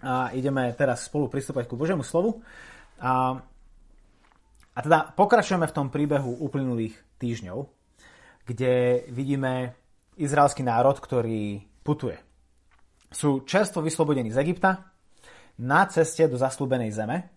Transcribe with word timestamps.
a 0.00 0.32
ideme 0.32 0.72
teraz 0.76 1.06
spolu 1.06 1.28
pristúpať 1.28 1.68
ku 1.68 1.76
Božiemu 1.76 2.00
slovu. 2.00 2.40
A, 3.00 3.36
a 4.72 4.78
teda 4.80 5.12
pokračujeme 5.12 5.68
v 5.68 5.76
tom 5.76 5.92
príbehu 5.92 6.40
uplynulých 6.40 6.96
týždňov, 7.20 7.58
kde 8.48 9.04
vidíme 9.12 9.76
izraelský 10.16 10.64
národ, 10.64 10.96
ktorý 10.96 11.64
putuje. 11.84 12.16
Sú 13.10 13.44
čerstvo 13.44 13.84
vyslobodení 13.84 14.32
z 14.32 14.40
Egypta 14.40 14.92
na 15.60 15.84
ceste 15.88 16.24
do 16.28 16.40
zaslúbenej 16.40 16.92
zeme, 16.92 17.28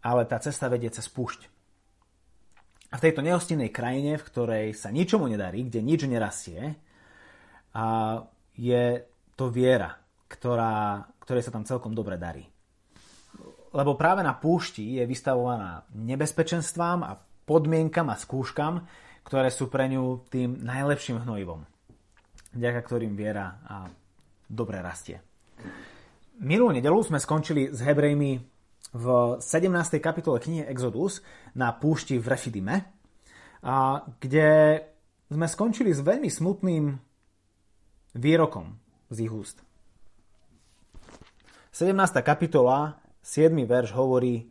ale 0.00 0.24
tá 0.24 0.40
cesta 0.40 0.70
vedie 0.72 0.88
cez 0.88 1.08
púšť. 1.10 1.50
A 2.88 2.96
v 2.96 3.04
tejto 3.04 3.20
nehostinnej 3.20 3.68
krajine, 3.68 4.16
v 4.16 4.26
ktorej 4.32 4.66
sa 4.72 4.88
ničomu 4.88 5.28
nedarí, 5.28 5.68
kde 5.68 5.84
nič 5.84 6.08
nerastie, 6.08 6.80
a 7.76 7.84
je 8.56 9.04
to 9.36 9.52
viera, 9.52 10.00
ktorá, 10.26 11.04
ktorej 11.28 11.44
sa 11.44 11.52
tam 11.52 11.68
celkom 11.68 11.92
dobre 11.92 12.16
darí. 12.16 12.40
Lebo 13.76 14.00
práve 14.00 14.24
na 14.24 14.32
púšti 14.32 14.96
je 14.96 15.04
vystavovaná 15.04 15.84
nebezpečenstvám 15.92 17.04
a 17.04 17.20
podmienkam 17.44 18.08
a 18.08 18.16
skúškam, 18.16 18.88
ktoré 19.28 19.52
sú 19.52 19.68
pre 19.68 19.92
ňu 19.92 20.24
tým 20.32 20.64
najlepším 20.64 21.28
hnojivom, 21.28 21.68
vďaka 22.56 22.80
ktorým 22.80 23.12
viera 23.12 23.60
a 23.60 23.92
dobre 24.48 24.80
rastie. 24.80 25.20
Minulú 26.40 26.72
nedelu 26.72 26.96
sme 27.04 27.20
skončili 27.20 27.76
s 27.76 27.84
Hebrejmi 27.84 28.40
v 28.96 29.06
17. 29.36 30.00
kapitole 30.00 30.40
knihy 30.40 30.64
Exodus 30.64 31.20
na 31.52 31.76
púšti 31.76 32.16
v 32.16 32.24
Refidime, 32.24 32.76
a 33.60 34.00
kde 34.16 34.80
sme 35.28 35.44
skončili 35.44 35.92
s 35.92 36.00
veľmi 36.00 36.30
smutným 36.32 36.96
výrokom 38.16 38.80
z 39.12 39.28
ich 39.28 39.32
úst. 39.34 39.67
17. 41.78 41.94
kapitola, 42.26 42.98
7. 43.22 43.54
verš 43.54 43.94
hovorí, 43.94 44.50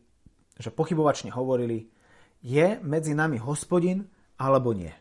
že 0.55 0.71
pochybovačne 0.71 1.27
hovorili, 1.35 1.91
je 2.39 2.79
medzi 2.79 3.11
nami 3.11 3.35
hospodin 3.35 4.07
alebo 4.39 4.71
nie. 4.71 4.95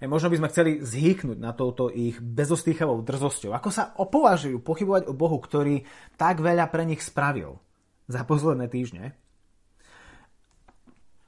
E, 0.00 0.08
možno 0.08 0.32
by 0.32 0.40
sme 0.40 0.48
chceli 0.48 0.72
zhýknuť 0.80 1.36
na 1.36 1.52
touto 1.52 1.92
ich 1.92 2.24
bezostýchavou 2.24 3.04
drzosťou. 3.04 3.52
Ako 3.52 3.68
sa 3.68 3.92
opovažujú 4.00 4.64
pochybovať 4.64 5.12
o 5.12 5.12
Bohu, 5.12 5.36
ktorý 5.36 5.84
tak 6.16 6.40
veľa 6.40 6.72
pre 6.72 6.88
nich 6.88 7.04
spravil 7.04 7.60
za 8.08 8.24
posledné 8.24 8.72
týždne. 8.72 9.12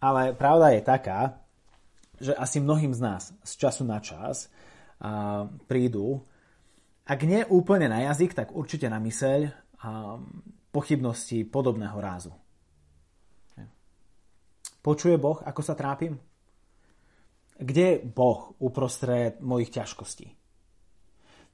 Ale 0.00 0.33
pravda 0.33 0.72
je 0.72 0.81
taká, 0.81 1.20
že 2.16 2.33
asi 2.33 2.64
mnohým 2.64 2.97
z 2.97 3.00
nás 3.05 3.36
z 3.44 3.53
času 3.60 3.84
na 3.84 4.00
čas 4.00 4.48
a, 5.05 5.44
prídu 5.69 6.25
ak 7.07 7.21
nie 7.23 7.47
úplne 7.47 7.87
na 7.87 8.03
jazyk, 8.11 8.35
tak 8.35 8.51
určite 8.51 8.91
na 8.91 8.99
myseľ 8.99 9.47
a 9.79 10.19
pochybnosti 10.75 11.47
podobného 11.47 11.95
rázu. 12.03 12.35
Počuje 14.83 15.15
Boh, 15.19 15.39
ako 15.43 15.62
sa 15.62 15.79
trápim? 15.79 16.19
Kde 17.57 17.84
je 17.97 18.03
Boh 18.03 18.55
uprostred 18.59 19.39
mojich 19.39 19.71
ťažkostí? 19.71 20.34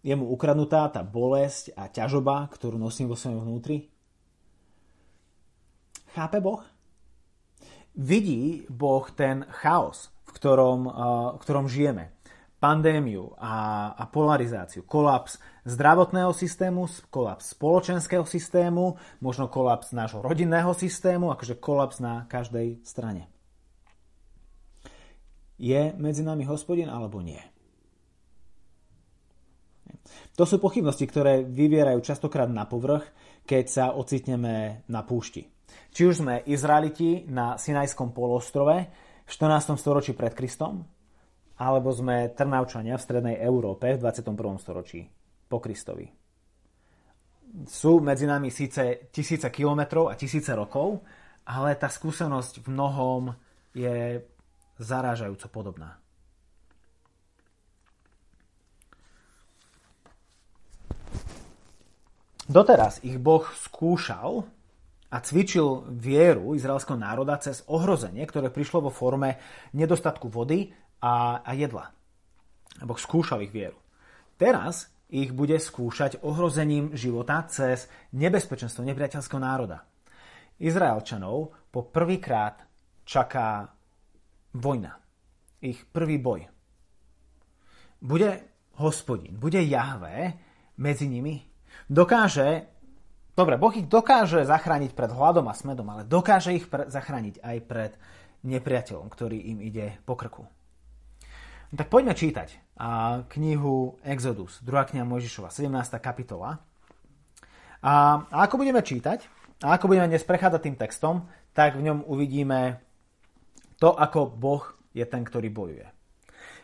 Je 0.03 0.15
mu 0.19 0.29
ukradnutá 0.33 0.91
tá 0.91 1.05
bolesť 1.07 1.77
a 1.79 1.87
ťažoba, 1.87 2.51
ktorú 2.51 2.75
nosím 2.81 3.07
vo 3.09 3.17
svojom 3.17 3.47
vnútri? 3.47 3.89
Chápe 6.13 6.43
Boh? 6.43 6.61
Vidí 7.97 8.65
Boh 8.69 9.05
ten 9.13 9.45
chaos, 9.49 10.13
v 10.27 10.31
ktorom, 10.33 10.81
v 11.37 11.41
ktorom 11.41 11.69
žijeme 11.69 12.13
pandémiu 12.63 13.35
a, 13.43 13.91
a 13.99 14.07
polarizáciu, 14.07 14.87
kolaps 14.87 15.43
zdravotného 15.67 16.31
systému, 16.31 16.87
kolaps 17.11 17.59
spoločenského 17.59 18.23
systému, 18.23 18.95
možno 19.19 19.51
kolaps 19.51 19.91
nášho 19.91 20.23
rodinného 20.23 20.71
systému, 20.71 21.35
akože 21.35 21.59
kolaps 21.59 21.99
na 21.99 22.31
každej 22.31 22.87
strane. 22.87 23.27
Je 25.59 25.91
medzi 25.99 26.23
nami 26.23 26.47
hospodin 26.47 26.87
alebo 26.87 27.19
nie? 27.19 27.43
To 30.39 30.47
sú 30.47 30.63
pochybnosti, 30.63 31.05
ktoré 31.05 31.43
vyvierajú 31.43 31.99
častokrát 32.01 32.49
na 32.49 32.65
povrch, 32.65 33.11
keď 33.43 33.65
sa 33.67 33.85
ocitneme 33.91 34.87
na 34.87 35.03
púšti. 35.03 35.51
Či 35.93 36.03
už 36.09 36.15
sme 36.25 36.47
Izraeliti 36.47 37.27
na 37.27 37.59
Sinajskom 37.59 38.15
polostrove 38.15 38.77
v 39.27 39.31
14. 39.31 39.77
storočí 39.77 40.17
pred 40.17 40.33
Kristom, 40.33 40.89
alebo 41.63 41.95
sme 41.95 42.35
Trnavčania 42.35 42.99
v 42.99 43.07
strednej 43.07 43.37
Európe 43.39 43.95
v 43.95 44.03
21. 44.03 44.35
storočí 44.59 45.07
po 45.47 45.63
Kristovi. 45.63 46.11
Sú 47.71 48.03
medzi 48.03 48.27
nami 48.27 48.51
síce 48.51 49.07
tisíce 49.15 49.47
kilometrov 49.47 50.11
a 50.11 50.19
tisíce 50.19 50.51
rokov, 50.59 51.07
ale 51.47 51.79
tá 51.79 51.87
skúsenosť 51.87 52.67
v 52.67 52.67
mnohom 52.67 53.23
je 53.79 54.19
zarážajúco 54.83 55.47
podobná. 55.55 56.03
Doteraz 62.51 62.99
ich 63.07 63.23
Boh 63.23 63.47
skúšal 63.55 64.43
a 65.13 65.17
cvičil 65.23 65.87
vieru 65.95 66.59
izraelského 66.59 66.99
národa 66.99 67.39
cez 67.39 67.63
ohrozenie, 67.71 68.27
ktoré 68.27 68.51
prišlo 68.51 68.89
vo 68.89 68.93
forme 68.93 69.39
nedostatku 69.77 70.27
vody 70.27 70.82
a, 71.03 71.43
a 71.43 71.51
jedla. 71.59 71.91
Boh 72.87 72.97
skúšal 72.97 73.43
ich 73.43 73.53
vieru. 73.53 73.77
Teraz 74.39 74.89
ich 75.13 75.35
bude 75.35 75.61
skúšať 75.61 76.25
ohrozením 76.25 76.97
života 76.97 77.45
cez 77.51 77.91
nebezpečenstvo 78.17 78.81
nepriateľského 78.87 79.43
národa. 79.43 79.85
Izraelčanov 80.57 81.53
po 81.69 81.81
prvýkrát 81.85 82.65
čaká 83.05 83.69
vojna. 84.57 84.97
Ich 85.61 85.85
prvý 85.85 86.17
boj. 86.17 86.49
Bude 88.03 88.31
hospodin, 88.81 89.37
bude 89.37 89.63
Jahvé 89.63 90.39
medzi 90.81 91.07
nimi. 91.07 91.45
Dokáže, 91.87 92.67
dobre, 93.37 93.61
Boh 93.61 93.75
ich 93.77 93.87
dokáže 93.87 94.49
zachrániť 94.49 94.97
pred 94.97 95.13
hladom 95.13 95.47
a 95.47 95.55
smedom, 95.55 95.87
ale 95.93 96.09
dokáže 96.09 96.57
ich 96.57 96.67
pre, 96.67 96.89
zachrániť 96.89 97.45
aj 97.45 97.57
pred 97.69 97.93
nepriateľom, 98.43 99.07
ktorý 99.07 99.39
im 99.55 99.63
ide 99.63 100.01
po 100.03 100.19
krku. 100.19 100.49
Tak 101.73 101.89
poďme 101.89 102.13
čítať 102.13 102.77
a 102.77 103.25
knihu 103.33 103.97
Exodus, 104.05 104.61
2. 104.61 104.93
kniha 104.93 105.09
Mojžišova, 105.09 105.49
17. 105.49 105.73
kapitola. 106.05 106.61
A, 107.81 107.93
a 108.29 108.37
ako 108.45 108.61
budeme 108.61 108.85
čítať, 108.85 109.25
a 109.65 109.81
ako 109.81 109.89
budeme 109.89 110.13
dnes 110.13 110.21
prechádzať 110.21 110.61
tým 110.69 110.77
textom, 110.77 111.33
tak 111.57 111.81
v 111.81 111.89
ňom 111.89 112.05
uvidíme 112.05 112.77
to, 113.81 113.89
ako 113.89 114.29
Boh 114.37 114.69
je 114.93 115.01
ten, 115.09 115.25
ktorý 115.25 115.49
bojuje. 115.49 115.89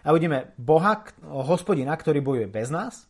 A 0.04 0.12
uvidíme 0.12 0.52
Boha, 0.60 1.00
hospodina, 1.24 1.96
ktorý 1.96 2.20
bojuje 2.20 2.44
bez 2.52 2.68
nás, 2.68 3.08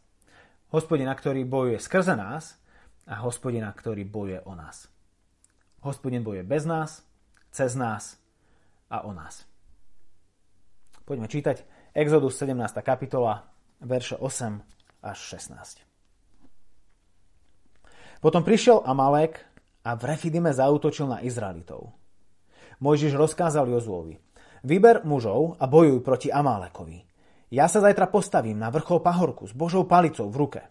hospodina, 0.70 1.10
ktorý 1.18 1.42
bojuje 1.50 1.82
skrze 1.82 2.14
nás 2.14 2.62
a 3.10 3.26
hospodina, 3.26 3.74
ktorý 3.74 4.06
bojuje 4.06 4.46
o 4.46 4.54
nás. 4.54 4.86
Hospodin 5.82 6.22
bojuje 6.22 6.46
bez 6.46 6.62
nás, 6.62 7.02
cez 7.50 7.74
nás 7.74 8.22
a 8.86 9.02
o 9.02 9.10
nás. 9.10 9.50
Poďme 11.02 11.26
čítať 11.26 11.77
Exodus 11.96 12.36
17. 12.36 12.84
kapitola, 12.84 13.48
verše 13.80 14.20
8 14.20 14.60
až 15.00 15.18
16. 15.40 15.80
Potom 18.20 18.44
prišiel 18.44 18.84
Amalek 18.84 19.40
a 19.88 19.96
v 19.96 20.02
Refidime 20.04 20.52
zautočil 20.52 21.08
na 21.08 21.24
Izraelitov. 21.24 21.96
Mojžiš 22.84 23.16
rozkázal 23.16 23.72
Jozuovi, 23.72 24.20
vyber 24.68 25.00
mužov 25.08 25.56
a 25.56 25.64
bojuj 25.64 26.04
proti 26.04 26.28
Amálekovi. 26.28 27.08
Ja 27.48 27.64
sa 27.72 27.80
zajtra 27.80 28.12
postavím 28.12 28.60
na 28.60 28.68
vrchol 28.68 29.00
pahorku 29.00 29.48
s 29.48 29.56
Božou 29.56 29.88
palicou 29.88 30.28
v 30.28 30.36
ruke. 30.36 30.62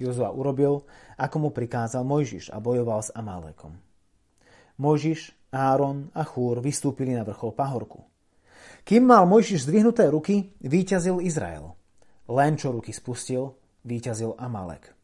Jozua 0.00 0.32
urobil, 0.32 0.88
ako 1.20 1.36
mu 1.36 1.48
prikázal 1.52 2.00
Mojžiš 2.00 2.48
a 2.48 2.64
bojoval 2.64 3.04
s 3.04 3.12
Amálekom. 3.12 3.76
Mojžiš, 4.80 5.36
Áron 5.52 6.08
a 6.16 6.24
Chúr 6.24 6.64
vystúpili 6.64 7.12
na 7.12 7.28
vrchol 7.28 7.52
pahorku. 7.52 8.15
Kým 8.86 9.02
mal 9.02 9.26
Mojžiš 9.26 9.66
zdvihnuté 9.66 10.06
ruky, 10.06 10.54
výťazil 10.62 11.18
Izrael. 11.18 11.74
Len 12.30 12.54
čo 12.54 12.70
ruky 12.70 12.94
spustil, 12.94 13.58
výťazil 13.82 14.38
Amalek. 14.38 14.94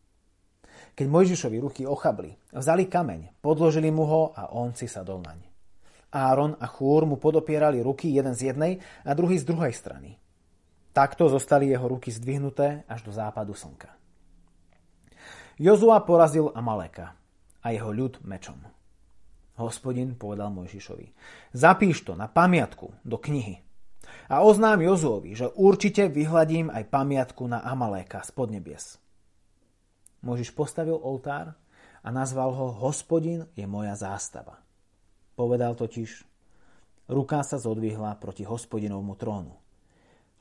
Keď 0.95 1.07
Mojžišovi 1.11 1.59
ruky 1.59 1.83
ochabli, 1.83 2.31
vzali 2.55 2.87
kameň, 2.87 3.43
podložili 3.43 3.91
mu 3.91 4.07
ho 4.07 4.31
a 4.39 4.55
on 4.55 4.71
si 4.79 4.87
sadol 4.87 5.19
naň. 5.27 5.43
Áron 6.15 6.55
a 6.63 6.71
Chúr 6.71 7.11
mu 7.11 7.19
podopierali 7.19 7.83
ruky 7.83 8.15
jeden 8.15 8.39
z 8.39 8.55
jednej 8.55 8.79
a 9.03 9.19
druhý 9.19 9.43
z 9.43 9.51
druhej 9.51 9.75
strany. 9.75 10.15
Takto 10.95 11.27
zostali 11.27 11.75
jeho 11.75 11.91
ruky 11.91 12.15
zdvihnuté 12.15 12.87
až 12.87 13.03
do 13.03 13.11
západu 13.11 13.51
slnka. 13.51 13.91
Jozua 15.59 16.07
porazil 16.07 16.55
Amaleka 16.55 17.19
a 17.59 17.75
jeho 17.75 17.91
ľud 17.91 18.23
mečom. 18.23 18.63
Hospodin 19.59 20.15
povedal 20.15 20.55
Mojžišovi, 20.55 21.07
zapíš 21.51 22.07
to 22.07 22.15
na 22.15 22.31
pamiatku 22.31 23.03
do 23.03 23.19
knihy 23.19 23.72
a 24.33 24.43
oznám 24.43 24.81
Jozuovi, 24.81 25.37
že 25.37 25.51
určite 25.53 26.09
vyhľadím 26.09 26.73
aj 26.73 26.89
pamiatku 26.89 27.45
na 27.47 27.61
Amaléka 27.61 28.25
z 28.25 28.31
podnebies. 28.33 28.97
Mojžiš 30.23 30.55
postavil 30.55 30.95
oltár 30.97 31.59
a 32.03 32.09
nazval 32.11 32.55
ho 32.55 32.71
Hospodin 32.87 33.47
je 33.59 33.67
moja 33.67 33.99
zástava. 33.99 34.63
Povedal 35.35 35.75
totiž, 35.75 36.23
ruka 37.11 37.43
sa 37.43 37.59
zodvihla 37.59 38.15
proti 38.19 38.47
hospodinovmu 38.47 39.15
trónu. 39.19 39.55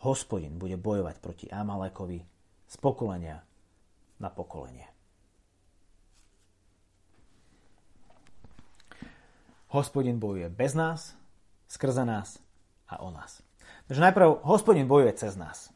Hospodin 0.02 0.58
bude 0.58 0.78
bojovať 0.78 1.16
proti 1.22 1.46
Amalekovi 1.50 2.20
z 2.66 2.76
pokolenia 2.78 3.42
na 4.22 4.30
pokolenie. 4.30 4.86
Hospodin 9.72 10.20
bojuje 10.20 10.52
bez 10.52 10.76
nás, 10.76 11.16
skrze 11.72 12.04
nás 12.04 12.44
a 12.92 13.00
o 13.00 13.10
nás. 13.12 13.51
Takže 13.92 14.08
najprv 14.08 14.48
hospodin 14.48 14.88
bojuje 14.88 15.12
cez 15.20 15.36
nás. 15.36 15.68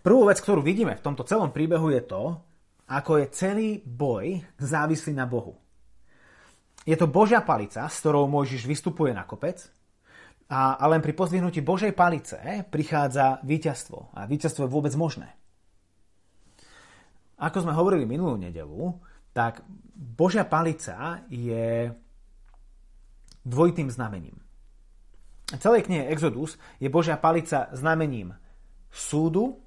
Prvú 0.00 0.24
vec, 0.24 0.40
ktorú 0.40 0.64
vidíme 0.64 0.96
v 0.96 1.04
tomto 1.04 1.20
celom 1.28 1.52
príbehu 1.52 1.92
je 1.92 2.00
to, 2.00 2.40
ako 2.88 3.20
je 3.20 3.26
celý 3.36 3.70
boj 3.84 4.40
závislý 4.56 5.12
na 5.12 5.28
Bohu. 5.28 5.52
Je 6.88 6.96
to 6.96 7.12
Božia 7.12 7.44
palica, 7.44 7.84
s 7.84 8.00
ktorou 8.00 8.24
Mojžiš 8.32 8.64
vystupuje 8.64 9.12
na 9.12 9.28
kopec 9.28 9.68
a, 10.48 10.80
a 10.80 10.84
len 10.88 11.04
pri 11.04 11.12
pozdvihnutí 11.12 11.60
Božej 11.60 11.92
palice 11.92 12.40
prichádza 12.72 13.36
víťazstvo. 13.44 14.16
A 14.16 14.24
víťazstvo 14.24 14.64
je 14.64 14.72
vôbec 14.72 14.96
možné. 14.96 15.36
Ako 17.36 17.68
sme 17.68 17.76
hovorili 17.76 18.08
minulú 18.08 18.40
nedelu, 18.40 18.96
tak 19.36 19.60
Božia 19.92 20.48
palica 20.48 21.20
je 21.28 21.92
dvojitým 23.44 23.92
znamením. 23.92 24.45
Celej 25.46 25.86
knihe 25.86 26.10
Exodus 26.10 26.58
je 26.82 26.90
Božia 26.90 27.14
palica 27.14 27.70
znamením 27.70 28.34
súdu 28.90 29.62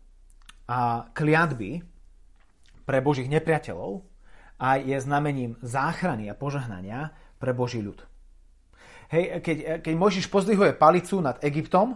a 0.67 1.07
kliatby 1.15 1.79
pre 2.83 2.99
Božích 2.99 3.31
nepriateľov 3.31 4.03
a 4.59 4.75
je 4.75 4.99
znamením 4.99 5.55
záchrany 5.63 6.27
a 6.27 6.35
požehnania 6.35 7.15
pre 7.39 7.55
Boží 7.55 7.79
ľud. 7.79 8.03
Hej, 9.09 9.39
keď, 9.39 9.57
keď 9.79 9.93
Mojžiš 9.95 10.27
pozdvihuje 10.27 10.75
palicu 10.75 11.23
nad 11.23 11.39
Egyptom, 11.41 11.95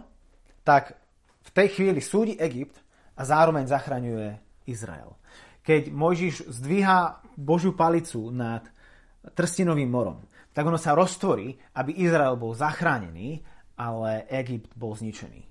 tak 0.64 0.96
v 1.44 1.50
tej 1.52 1.68
chvíli 1.76 2.00
súdi 2.00 2.34
Egypt 2.40 2.80
a 3.14 3.22
zároveň 3.22 3.68
zachraňuje 3.68 4.40
Izrael. 4.64 5.12
Keď 5.60 5.92
Mojžiš 5.92 6.48
zdvíha 6.48 7.20
Božiu 7.36 7.76
palicu 7.76 8.32
nad 8.32 8.64
Trstinovým 9.36 9.92
morom, 9.92 10.24
tak 10.56 10.64
ono 10.64 10.80
sa 10.80 10.96
roztvorí, 10.96 11.52
aby 11.76 12.00
Izrael 12.00 12.40
bol 12.40 12.56
zachránený, 12.56 13.53
ale 13.74 14.26
Egypt 14.30 14.74
bol 14.78 14.94
zničený. 14.94 15.42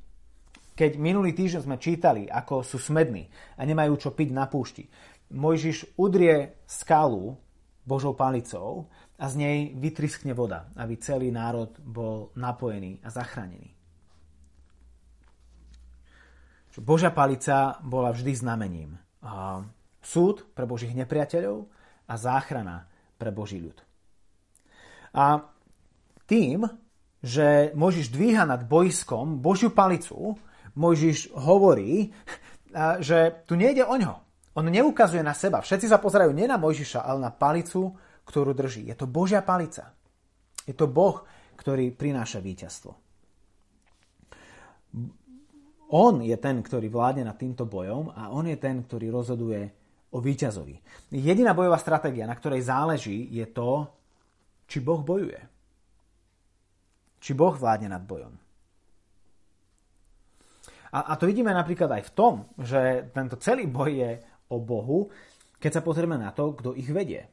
Keď 0.74 0.98
minulý 0.98 1.38
týždeň 1.38 1.62
sme 1.62 1.78
čítali, 1.78 2.26
ako 2.26 2.66
sú 2.66 2.82
smední 2.82 3.30
a 3.58 3.62
nemajú 3.62 3.94
čo 4.00 4.10
piť 4.10 4.30
na 4.34 4.50
púšti, 4.50 4.90
Mojžiš 5.34 5.98
udrie 5.98 6.62
skalu 6.66 7.38
Božou 7.86 8.14
palicou 8.14 8.90
a 9.18 9.26
z 9.30 9.36
nej 9.38 9.58
vytriskne 9.78 10.34
voda, 10.34 10.70
aby 10.78 10.98
celý 10.98 11.30
národ 11.30 11.74
bol 11.82 12.34
napojený 12.38 13.02
a 13.06 13.10
zachránený. 13.14 13.74
Božia 16.82 17.14
palica 17.14 17.78
bola 17.86 18.10
vždy 18.10 18.34
znamením. 18.34 18.98
Súd 20.02 20.50
pre 20.58 20.66
Božích 20.66 20.98
nepriateľov 20.98 21.70
a 22.10 22.14
záchrana 22.18 22.90
pre 23.22 23.30
Boží 23.30 23.62
ľud. 23.62 23.78
A 25.14 25.38
tým, 26.26 26.66
že 27.24 27.72
Mojžiš 27.72 28.12
dvíha 28.12 28.44
nad 28.44 28.68
bojskom 28.68 29.40
Božiu 29.40 29.72
palicu, 29.72 30.36
Mojžiš 30.76 31.32
hovorí, 31.40 32.12
že 33.08 33.48
tu 33.48 33.56
nejde 33.56 33.88
o 33.88 33.96
ňo. 33.96 34.14
On 34.54 34.68
neukazuje 34.68 35.24
na 35.26 35.34
seba. 35.34 35.64
Všetci 35.64 35.90
sa 35.90 35.98
pozerajú 35.98 36.30
nie 36.36 36.46
na 36.46 36.60
Mojžiša, 36.60 37.02
ale 37.02 37.24
na 37.24 37.32
palicu, 37.34 37.96
ktorú 38.28 38.54
drží. 38.54 38.86
Je 38.92 38.96
to 39.00 39.10
Božia 39.10 39.42
palica. 39.42 39.96
Je 40.68 40.76
to 40.78 40.86
Boh, 40.92 41.26
ktorý 41.58 41.90
prináša 41.96 42.44
víťazstvo. 42.44 42.92
On 45.94 46.14
je 46.22 46.38
ten, 46.38 46.58
ktorý 46.62 46.90
vládne 46.90 47.26
nad 47.26 47.38
týmto 47.38 47.66
bojom 47.66 48.14
a 48.14 48.30
on 48.34 48.50
je 48.50 48.58
ten, 48.58 48.82
ktorý 48.82 49.14
rozhoduje 49.14 49.62
o 50.14 50.22
víťazovi. 50.22 50.76
Jediná 51.14 51.58
bojová 51.58 51.78
stratégia, 51.82 52.30
na 52.30 52.38
ktorej 52.38 52.66
záleží, 52.66 53.30
je 53.34 53.46
to, 53.50 53.90
či 54.70 54.82
Boh 54.82 55.02
bojuje. 55.02 55.53
Či 57.24 57.32
Boh 57.32 57.56
vládne 57.56 57.88
nad 57.88 58.04
bojom. 58.04 58.36
A, 60.92 61.00
a 61.10 61.14
to 61.16 61.24
vidíme 61.24 61.56
napríklad 61.56 61.88
aj 61.88 62.04
v 62.12 62.14
tom, 62.14 62.34
že 62.60 63.08
tento 63.16 63.40
celý 63.40 63.72
boj 63.72 63.92
je 63.96 64.12
o 64.52 64.60
Bohu, 64.60 65.08
keď 65.58 65.80
sa 65.80 65.82
pozrieme 65.82 66.20
na 66.20 66.36
to, 66.36 66.52
kto 66.52 66.76
ich 66.76 66.92
vedie. 66.92 67.24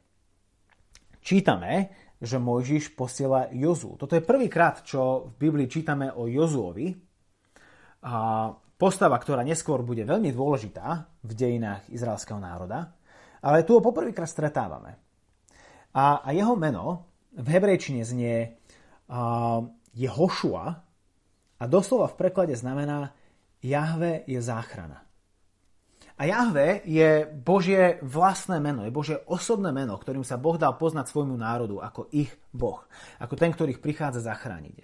Čítame, 1.19 1.90
že 2.22 2.38
Mojžiš 2.38 2.94
posiela 2.94 3.50
Jozu. 3.50 3.98
Toto 3.98 4.14
je 4.14 4.25
prvýkrát, 4.25 4.87
čo 4.87 5.34
v 5.34 5.50
Biblii 5.50 5.69
čítame 5.69 6.08
o 6.14 6.31
Jozuovi. 6.31 6.88
A 8.06 8.48
postava, 8.81 9.20
ktorá 9.20 9.44
neskôr 9.44 9.84
bude 9.84 10.08
veľmi 10.08 10.32
dôležitá 10.32 11.04
v 11.20 11.32
dejinách 11.37 11.92
izraelského 11.92 12.40
národa, 12.40 12.96
ale 13.44 13.69
tu 13.69 13.76
ho 13.76 13.84
poprvýkrát 13.84 14.28
stretávame. 14.28 14.96
A, 15.92 16.25
a 16.25 16.28
jeho 16.32 16.56
meno 16.56 17.12
v 17.37 17.46
hebrejčine 17.52 18.00
znie 18.06 18.56
Jehošua 20.00 20.64
a 21.61 21.64
doslova 21.69 22.08
v 22.08 22.17
preklade 22.17 22.56
znamená 22.56 23.12
Jahve 23.61 24.25
je 24.25 24.41
záchrana. 24.41 25.05
A 26.20 26.29
Jahve 26.29 26.85
je 26.85 27.25
Božie 27.32 27.97
vlastné 28.05 28.61
meno, 28.61 28.85
je 28.85 28.93
Božie 28.93 29.17
osobné 29.25 29.73
meno, 29.73 29.97
ktorým 29.97 30.20
sa 30.20 30.37
Boh 30.37 30.61
dal 30.61 30.76
poznať 30.76 31.08
svojmu 31.08 31.32
národu 31.32 31.81
ako 31.81 32.12
ich 32.12 32.29
Boh. 32.52 32.85
Ako 33.17 33.41
ten, 33.41 33.49
ktorý 33.56 33.76
ich 33.76 33.81
prichádza 33.81 34.20
zachrániť. 34.29 34.75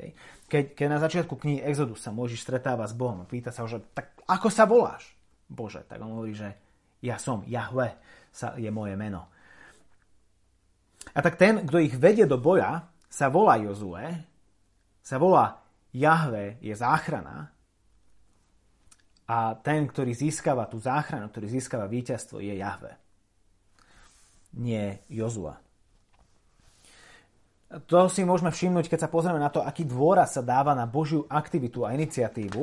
Keď, 0.48 0.64
keď 0.72 0.86
na 0.88 0.96
začiatku 0.96 1.36
knihy 1.36 1.60
Exodus 1.60 2.00
sa 2.00 2.08
Mojžiš 2.08 2.40
stretáva 2.40 2.88
s 2.88 2.96
Bohom 2.96 3.20
a 3.20 3.28
pýta 3.28 3.52
sa 3.52 3.68
že 3.68 3.84
tak 3.92 4.16
ako 4.24 4.48
sa 4.48 4.64
voláš? 4.64 5.12
Bože, 5.44 5.84
tak 5.84 6.00
on 6.00 6.16
hovorí, 6.16 6.32
že 6.32 6.56
ja 7.04 7.20
som, 7.20 7.44
Jahve 7.44 8.00
sa, 8.32 8.56
je 8.56 8.72
moje 8.72 8.96
meno. 8.96 9.28
A 11.12 11.20
tak 11.20 11.36
ten, 11.36 11.68
kto 11.68 11.84
ich 11.84 11.92
vedie 12.00 12.24
do 12.24 12.40
boja, 12.40 12.88
sa 13.12 13.28
volá 13.28 13.60
Jozue, 13.60 14.35
sa 15.06 15.22
volá 15.22 15.62
Jahve 15.94 16.58
je 16.58 16.74
záchrana 16.74 17.54
a 19.30 19.54
ten, 19.62 19.86
ktorý 19.86 20.10
získava 20.10 20.66
tú 20.66 20.82
záchranu, 20.82 21.30
ktorý 21.30 21.46
získava 21.46 21.86
víťazstvo, 21.86 22.42
je 22.42 22.58
Jahve. 22.58 22.98
Nie 24.58 25.06
Jozua. 25.06 25.62
To 27.90 28.06
si 28.06 28.22
môžeme 28.22 28.50
všimnúť, 28.50 28.86
keď 28.86 29.06
sa 29.06 29.10
pozrieme 29.10 29.42
na 29.42 29.50
to, 29.50 29.62
aký 29.62 29.86
dôraz 29.86 30.38
sa 30.38 30.42
dáva 30.42 30.74
na 30.74 30.86
Božiu 30.86 31.26
aktivitu 31.26 31.82
a 31.82 31.94
iniciatívu 31.94 32.62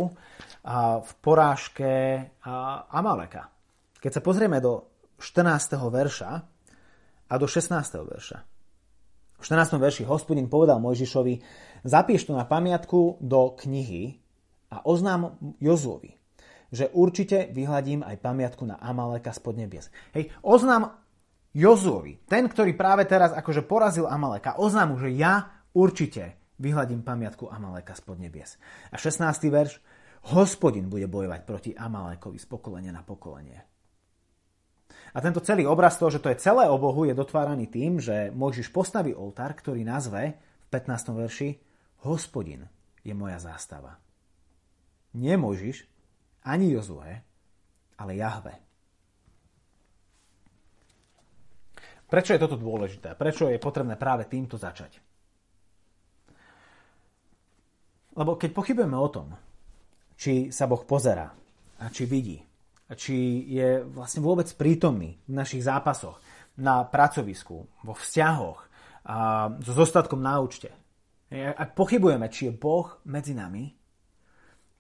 v 1.00 1.12
porážke 1.20 2.24
Amaleka. 2.92 3.52
Keď 4.00 4.12
sa 4.20 4.22
pozrieme 4.24 4.64
do 4.64 4.88
14. 5.20 5.76
verša 5.76 6.32
a 7.28 7.34
do 7.36 7.48
16. 7.48 7.72
verša. 8.04 8.53
V 9.44 9.52
14. 9.52 9.76
verši 9.76 10.04
hospodin 10.08 10.48
povedal 10.48 10.80
Mojžišovi, 10.80 11.44
zapíš 11.84 12.32
to 12.32 12.32
na 12.32 12.48
pamiatku 12.48 13.20
do 13.20 13.52
knihy 13.60 14.24
a 14.72 14.88
oznám 14.88 15.36
Jozuovi, 15.60 16.16
že 16.72 16.88
určite 16.96 17.52
vyhľadím 17.52 18.08
aj 18.08 18.24
pamiatku 18.24 18.64
na 18.64 18.80
Amaleka 18.80 19.36
spod 19.36 19.60
nebies. 19.60 19.92
Hej, 20.16 20.32
oznám 20.48 20.96
Jozuovi, 21.52 22.24
ten, 22.24 22.48
ktorý 22.48 22.72
práve 22.72 23.04
teraz 23.04 23.36
akože 23.36 23.68
porazil 23.68 24.08
Amaleka, 24.08 24.56
oznám 24.56 24.96
mu, 24.96 24.98
že 25.04 25.12
ja 25.12 25.60
určite 25.76 26.40
vyhľadím 26.64 27.04
pamiatku 27.04 27.52
Amaleka 27.52 28.00
spod 28.00 28.24
nebies. 28.24 28.56
A 28.90 28.98
16. 28.98 29.28
verš, 29.52 29.84
hospodin 30.32 30.88
bude 30.88 31.12
bojovať 31.12 31.42
proti 31.44 31.72
Amalekovi 31.76 32.40
z 32.40 32.48
pokolenia 32.48 32.96
na 32.96 33.04
pokolenie. 33.04 33.73
A 35.14 35.22
tento 35.22 35.46
celý 35.46 35.70
obraz 35.70 36.02
toho, 36.02 36.10
že 36.10 36.18
to 36.18 36.34
je 36.34 36.42
celé 36.42 36.66
o 36.66 36.82
Bohu, 36.82 37.06
je 37.06 37.14
dotváraný 37.14 37.70
tým, 37.70 38.02
že 38.02 38.34
Mojžiš 38.34 38.74
postaví 38.74 39.14
oltár, 39.14 39.54
ktorý 39.54 39.86
nazve 39.86 40.42
v 40.42 40.68
15. 40.74 41.14
verši 41.14 41.50
Hospodin 42.10 42.66
je 43.06 43.14
moja 43.14 43.38
zástava. 43.38 44.02
Nie 45.14 45.38
Mojžiš, 45.38 45.86
ani 46.50 46.74
Jozue, 46.74 47.22
ale 48.02 48.18
Jahve. 48.18 48.58
Prečo 52.10 52.34
je 52.34 52.42
toto 52.42 52.58
dôležité? 52.58 53.14
Prečo 53.14 53.50
je 53.50 53.62
potrebné 53.62 53.98
práve 53.98 54.26
týmto 54.26 54.58
začať? 54.58 54.98
Lebo 58.14 58.38
keď 58.38 58.50
pochybujeme 58.54 58.98
o 58.98 59.10
tom, 59.10 59.34
či 60.14 60.54
sa 60.54 60.70
Boh 60.70 60.82
pozerá 60.86 61.34
a 61.82 61.86
či 61.90 62.06
vidí, 62.06 62.38
či 62.96 63.46
je 63.50 63.84
vlastne 63.84 64.22
vôbec 64.24 64.48
prítomný 64.54 65.20
v 65.28 65.34
našich 65.34 65.66
zápasoch, 65.66 66.20
na 66.54 66.86
pracovisku, 66.86 67.66
vo 67.82 67.94
vzťahoch, 67.98 68.60
a 69.04 69.50
so 69.60 69.74
zostatkom 69.74 70.22
na 70.22 70.40
účte. 70.40 70.72
Ak 71.34 71.74
pochybujeme, 71.76 72.30
či 72.30 72.48
je 72.48 72.54
Boh 72.56 73.02
medzi 73.10 73.34
nami, 73.34 73.74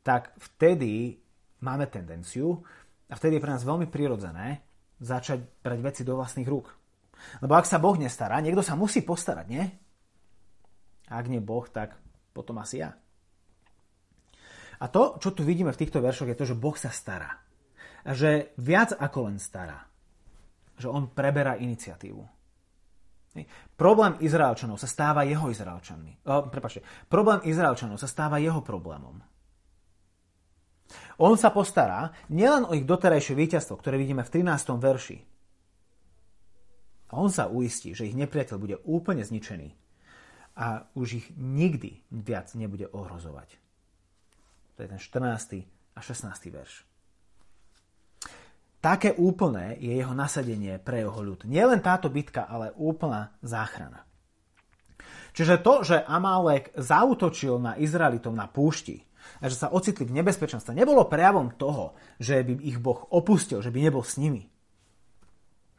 tak 0.06 0.38
vtedy 0.38 1.18
máme 1.66 1.90
tendenciu, 1.90 2.62
a 3.10 3.14
vtedy 3.20 3.38
je 3.38 3.44
pre 3.44 3.54
nás 3.54 3.68
veľmi 3.68 3.92
prirodzené, 3.92 4.64
začať 5.04 5.44
brať 5.62 5.80
veci 5.84 6.02
do 6.08 6.16
vlastných 6.16 6.48
rúk. 6.48 6.72
Lebo 7.44 7.54
ak 7.54 7.68
sa 7.68 7.78
Boh 7.84 7.94
nestará, 8.00 8.40
niekto 8.40 8.64
sa 8.64 8.80
musí 8.80 9.04
postarať, 9.04 9.46
nie? 9.52 9.64
Ak 11.12 11.28
nie 11.28 11.44
Boh, 11.44 11.68
tak 11.68 12.00
potom 12.32 12.58
asi 12.64 12.82
ja. 12.82 12.96
A 14.80 14.86
to, 14.88 15.20
čo 15.20 15.36
tu 15.36 15.44
vidíme 15.44 15.72
v 15.72 15.80
týchto 15.80 16.00
veršoch, 16.00 16.32
je 16.32 16.40
to, 16.40 16.48
že 16.48 16.60
Boh 16.60 16.76
sa 16.80 16.90
stará. 16.90 17.43
Že 18.04 18.52
viac 18.60 18.92
ako 18.96 19.32
len 19.32 19.38
stará. 19.40 19.88
Že 20.76 20.88
on 20.92 21.04
preberá 21.12 21.56
iniciatívu. 21.56 22.24
Problém 23.74 24.22
Izraelčanov 24.22 24.78
sa 24.78 24.86
stáva 24.86 25.26
jeho 25.26 25.50
Izraelčanmi. 25.50 26.22
O, 26.30 26.46
prepáčte. 26.54 26.86
Problém 27.10 27.42
Izraelčanov 27.50 27.98
sa 27.98 28.06
stáva 28.06 28.38
jeho 28.38 28.62
problémom. 28.62 29.18
On 31.18 31.34
sa 31.34 31.50
postará 31.50 32.14
nielen 32.30 32.70
o 32.70 32.78
ich 32.78 32.86
doterajšie 32.86 33.34
víťazstvo, 33.34 33.78
ktoré 33.82 33.98
vidíme 33.98 34.22
v 34.22 34.30
13. 34.30 34.78
verši. 34.78 35.18
On 37.14 37.30
sa 37.30 37.50
uistí, 37.50 37.94
že 37.94 38.10
ich 38.10 38.18
nepriateľ 38.18 38.58
bude 38.58 38.78
úplne 38.86 39.22
zničený 39.22 39.74
a 40.58 40.86
už 40.94 41.08
ich 41.22 41.28
nikdy 41.38 42.02
viac 42.14 42.54
nebude 42.54 42.90
ohrozovať. 42.90 43.58
To 44.78 44.80
je 44.86 44.90
ten 44.90 45.02
14. 45.02 45.66
a 45.94 46.00
16. 46.02 46.54
verš. 46.54 46.86
Také 48.84 49.16
úplné 49.16 49.80
je 49.80 49.96
jeho 49.96 50.12
nasadenie 50.12 50.76
pre 50.76 51.08
jeho 51.08 51.24
ľud. 51.24 51.48
Nielen 51.48 51.80
táto 51.80 52.12
bitka, 52.12 52.44
ale 52.44 52.76
úplná 52.76 53.32
záchrana. 53.40 54.04
Čiže 55.32 55.64
to, 55.64 55.88
že 55.88 56.04
Amálek 56.04 56.76
zautočil 56.76 57.64
na 57.64 57.80
Izraelitov 57.80 58.36
na 58.36 58.52
púšti 58.52 59.08
a 59.40 59.48
že 59.48 59.56
sa 59.56 59.72
ocitli 59.72 60.04
v 60.04 60.20
nebezpečenstve, 60.20 60.76
nebolo 60.76 61.08
prejavom 61.08 61.56
toho, 61.56 61.96
že 62.20 62.44
by 62.44 62.60
ich 62.60 62.76
Boh 62.76 63.08
opustil, 63.08 63.64
že 63.64 63.72
by 63.72 63.88
nebol 63.88 64.04
s 64.04 64.20
nimi. 64.20 64.52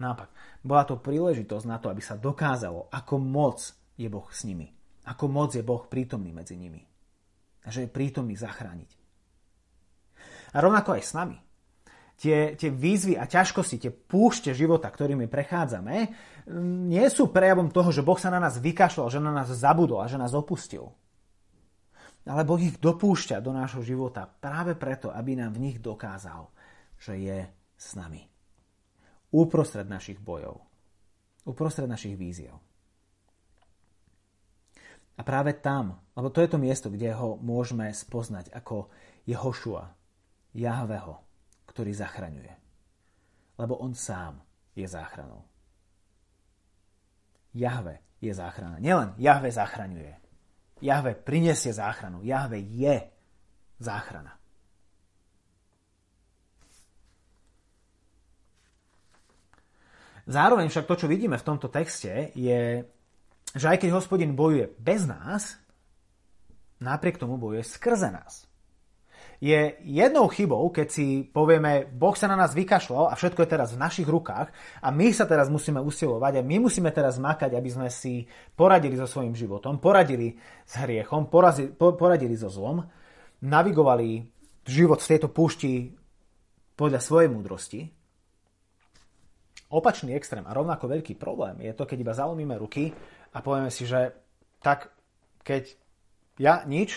Naopak, 0.01 0.33
bola 0.65 0.89
to 0.89 0.97
príležitosť 0.97 1.67
na 1.69 1.77
to, 1.77 1.93
aby 1.93 2.01
sa 2.01 2.17
dokázalo, 2.17 2.89
ako 2.89 3.21
moc 3.21 3.61
je 4.01 4.09
Boh 4.09 4.27
s 4.33 4.49
nimi. 4.49 4.73
Ako 5.05 5.29
moc 5.29 5.53
je 5.53 5.61
Boh 5.61 5.85
prítomný 5.93 6.33
medzi 6.33 6.57
nimi. 6.57 6.81
A 7.63 7.69
že 7.69 7.85
je 7.85 7.93
prítomný 7.93 8.33
zachrániť. 8.33 8.91
A 10.57 10.65
rovnako 10.65 10.97
aj 10.97 11.05
s 11.05 11.13
nami 11.13 11.44
tie, 12.19 12.55
tie 12.55 12.71
výzvy 12.71 13.19
a 13.19 13.27
ťažkosti, 13.27 13.77
tie 13.79 13.93
púšte 13.93 14.55
života, 14.55 14.91
ktorými 14.91 15.27
prechádzame, 15.27 15.97
nie 16.89 17.07
sú 17.09 17.33
prejavom 17.33 17.73
toho, 17.73 17.91
že 17.91 18.05
Boh 18.05 18.21
sa 18.21 18.29
na 18.29 18.39
nás 18.39 18.61
vykašľal, 18.61 19.09
že 19.09 19.21
na 19.21 19.33
nás 19.33 19.49
zabudol 19.49 20.05
a 20.05 20.11
že 20.11 20.21
nás 20.21 20.37
opustil. 20.37 20.93
Ale 22.25 22.45
Boh 22.45 22.61
ich 22.61 22.81
dopúšťa 22.81 23.41
do 23.45 23.53
nášho 23.53 23.85
života 23.85 24.25
práve 24.25 24.77
preto, 24.77 25.13
aby 25.13 25.37
nám 25.37 25.57
v 25.57 25.69
nich 25.71 25.77
dokázal, 25.81 26.49
že 26.97 27.21
je 27.21 27.39
s 27.77 27.89
nami. 27.97 28.25
Uprostred 29.35 29.85
našich 29.89 30.21
bojov. 30.21 30.63
Uprostred 31.45 31.85
našich 31.85 32.17
víziev. 32.17 32.57
A 35.15 35.23
práve 35.23 35.55
tam, 35.55 36.01
lebo 36.17 36.33
to 36.33 36.43
je 36.43 36.49
to 36.51 36.59
miesto, 36.59 36.89
kde 36.91 37.15
ho 37.15 37.39
môžeme 37.39 37.93
spoznať 37.93 38.51
ako 38.51 38.91
Jehošua, 39.29 39.95
Jahveho, 40.57 41.24
ktorý 41.75 41.91
zachraňuje. 41.91 42.55
Lebo 43.59 43.83
on 43.83 43.99
sám 43.99 44.39
je 44.79 44.87
záchranou. 44.87 45.43
Jahve 47.51 47.99
je 48.23 48.31
záchrana. 48.31 48.79
Nielen 48.79 49.19
Jahve 49.19 49.51
zachraňuje. 49.51 50.15
Jahve 50.79 51.19
prinesie 51.19 51.75
záchranu. 51.75 52.23
Jahve 52.23 52.63
je 52.63 53.11
záchrana. 53.83 54.39
Zároveň 60.25 60.73
však 60.73 60.89
to, 60.89 61.05
čo 61.05 61.11
vidíme 61.11 61.37
v 61.37 61.47
tomto 61.47 61.69
texte, 61.69 62.33
je, 62.33 62.87
že 63.53 63.67
aj 63.69 63.77
keď 63.77 63.91
hospodin 63.93 64.33
bojuje 64.33 64.73
bez 64.81 65.05
nás, 65.05 65.61
napriek 66.81 67.21
tomu 67.21 67.37
bojuje 67.37 67.61
skrze 67.61 68.09
nás 68.09 68.49
je 69.45 69.77
jednou 69.85 70.25
chybou, 70.33 70.73
keď 70.73 70.89
si 70.89 71.21
povieme, 71.29 71.85
Boh 71.85 72.17
sa 72.17 72.33
na 72.33 72.37
nás 72.41 72.57
vykašľal 72.57 73.13
a 73.13 73.19
všetko 73.19 73.45
je 73.45 73.53
teraz 73.53 73.77
v 73.77 73.83
našich 73.85 74.09
rukách 74.09 74.49
a 74.81 74.89
my 74.89 75.13
sa 75.13 75.29
teraz 75.29 75.53
musíme 75.53 75.85
usilovať 75.85 76.41
a 76.41 76.47
my 76.49 76.65
musíme 76.65 76.89
teraz 76.89 77.21
makať, 77.21 77.53
aby 77.53 77.69
sme 77.69 77.93
si 77.93 78.25
poradili 78.57 78.97
so 78.97 79.05
svojím 79.05 79.37
životom, 79.37 79.77
poradili 79.77 80.41
s 80.65 80.81
hriechom, 80.81 81.29
poradili 81.77 82.33
so 82.41 82.49
zlom, 82.49 82.89
navigovali 83.45 84.25
život 84.65 85.05
v 85.05 85.11
tejto 85.13 85.29
púšti 85.29 85.93
podľa 86.73 87.05
svojej 87.05 87.29
múdrosti. 87.29 87.81
Opačný 89.69 90.17
extrém 90.17 90.49
a 90.49 90.57
rovnako 90.57 90.89
veľký 90.89 91.21
problém 91.21 91.61
je 91.69 91.77
to, 91.77 91.85
keď 91.85 91.99
iba 92.01 92.17
zalomíme 92.17 92.57
ruky 92.57 92.97
a 93.37 93.45
povieme 93.45 93.69
si, 93.69 93.85
že 93.85 94.09
tak 94.65 94.89
keď 95.45 95.69
ja 96.41 96.65
nič, 96.65 96.97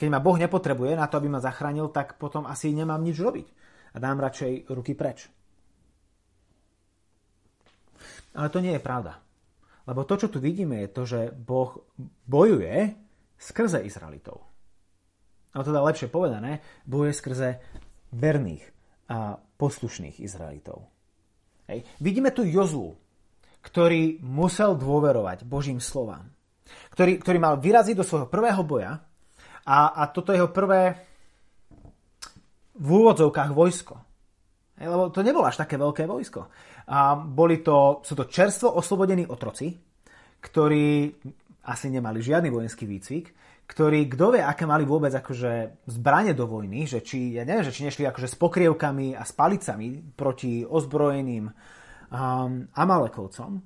keď 0.00 0.08
ma 0.08 0.24
Boh 0.24 0.40
nepotrebuje 0.40 0.96
na 0.96 1.04
to, 1.12 1.20
aby 1.20 1.28
ma 1.28 1.44
zachránil, 1.44 1.92
tak 1.92 2.16
potom 2.16 2.48
asi 2.48 2.72
nemám 2.72 3.04
nič 3.04 3.20
robiť. 3.20 3.46
A 3.92 4.00
dám 4.00 4.16
radšej 4.24 4.72
ruky 4.72 4.96
preč. 4.96 5.28
Ale 8.32 8.48
to 8.48 8.64
nie 8.64 8.72
je 8.72 8.80
pravda. 8.80 9.20
Lebo 9.84 10.08
to, 10.08 10.16
čo 10.16 10.32
tu 10.32 10.40
vidíme, 10.40 10.80
je 10.80 10.88
to, 10.88 11.02
že 11.04 11.20
Boh 11.36 11.84
bojuje 12.24 12.96
skrze 13.36 13.84
Izraelitov. 13.84 14.40
Ale 15.52 15.68
teda 15.68 15.84
lepšie 15.84 16.08
povedané, 16.08 16.64
bojuje 16.88 17.12
skrze 17.12 17.48
verných 18.16 18.64
a 19.12 19.36
poslušných 19.36 20.16
Izraelitov. 20.24 20.88
Hej. 21.68 21.84
Vidíme 22.00 22.32
tu 22.32 22.46
Jozú, 22.46 22.96
ktorý 23.60 24.24
musel 24.24 24.80
dôverovať 24.80 25.44
Božím 25.44 25.76
slovám. 25.76 26.32
Ktorý, 26.94 27.20
ktorý 27.20 27.38
mal 27.42 27.60
vyraziť 27.60 27.98
do 27.98 28.06
svojho 28.06 28.30
prvého 28.30 28.62
boja 28.64 29.09
a, 29.70 30.02
a 30.02 30.02
toto 30.10 30.34
jeho 30.34 30.50
prvé 30.50 30.98
v 32.74 32.88
úvodzovkách 32.90 33.50
vojsko. 33.54 33.94
Lebo 34.80 35.14
to 35.14 35.22
nebolo 35.22 35.46
až 35.46 35.62
také 35.62 35.78
veľké 35.78 36.08
vojsko. 36.10 36.50
A 36.90 37.14
boli 37.14 37.62
to, 37.62 38.02
sú 38.02 38.18
to 38.18 38.26
čerstvo 38.26 38.74
oslobodení 38.74 39.28
otroci, 39.28 39.70
ktorí 40.42 41.12
asi 41.70 41.86
nemali 41.92 42.18
žiadny 42.24 42.48
vojenský 42.50 42.88
výcvik, 42.88 43.26
ktorí, 43.68 44.10
kto 44.10 44.34
vie, 44.34 44.42
aké 44.42 44.66
mali 44.66 44.82
vôbec 44.82 45.14
akože 45.14 45.86
zbranie 45.86 46.34
do 46.34 46.50
vojny, 46.50 46.90
že 46.90 47.06
či, 47.06 47.38
ja 47.38 47.46
neviem, 47.46 47.62
že 47.62 47.70
či 47.70 47.86
nešli 47.86 48.02
akože 48.08 48.26
s 48.26 48.40
pokrievkami 48.40 49.14
a 49.14 49.22
s 49.22 49.30
palicami 49.36 50.02
proti 50.16 50.66
ozbrojeným 50.66 51.46
um, 51.46 51.52
Amalekovcom. 52.74 53.62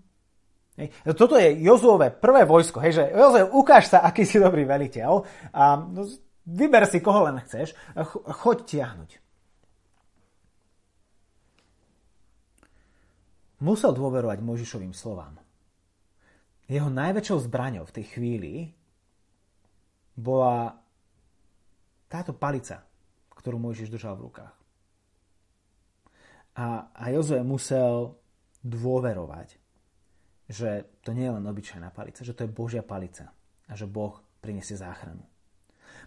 Hej. 0.75 0.91
Toto 1.15 1.39
je 1.39 1.55
Jozuové 1.63 2.11
prvé 2.11 2.43
vojsko, 2.43 2.83
hej, 2.83 2.99
že 2.99 3.05
Jozue, 3.15 3.47
ukáž 3.47 3.95
sa, 3.95 4.03
aký 4.03 4.27
si 4.27 4.43
dobrý 4.43 4.67
veliteľ 4.67 5.23
a 5.55 5.79
no, 5.79 6.03
vyber 6.51 6.83
si, 6.91 6.99
koho 6.99 7.31
len 7.31 7.39
chceš, 7.47 7.79
ch- 7.95 8.25
choď 8.43 8.59
tiahnuť. 8.67 9.11
Musel 13.63 13.95
dôverovať 13.95 14.43
Možišovým 14.43 14.91
slovám. 14.91 15.39
Jeho 16.67 16.91
najväčšou 16.91 17.47
zbraňou 17.47 17.87
v 17.87 17.95
tej 17.95 18.07
chvíli 18.11 18.55
bola 20.19 20.75
táto 22.11 22.35
palica, 22.35 22.83
ktorú 23.31 23.63
Mojžiš 23.63 23.95
držal 23.95 24.19
v 24.19 24.25
rukách. 24.27 24.55
A, 26.59 26.91
a 26.91 27.05
Jozue 27.15 27.47
musel 27.47 28.19
dôverovať 28.67 29.64
že 30.49 31.01
to 31.01 31.17
nie 31.17 31.25
je 31.25 31.35
len 31.35 31.45
obyčajná 31.45 31.89
palica, 31.91 32.21
že 32.21 32.37
to 32.37 32.45
je 32.45 32.53
Božia 32.53 32.85
palica 32.85 33.33
a 33.69 33.73
že 33.73 33.89
Boh 33.89 34.21
prinesie 34.45 34.77
záchranu. 34.77 35.25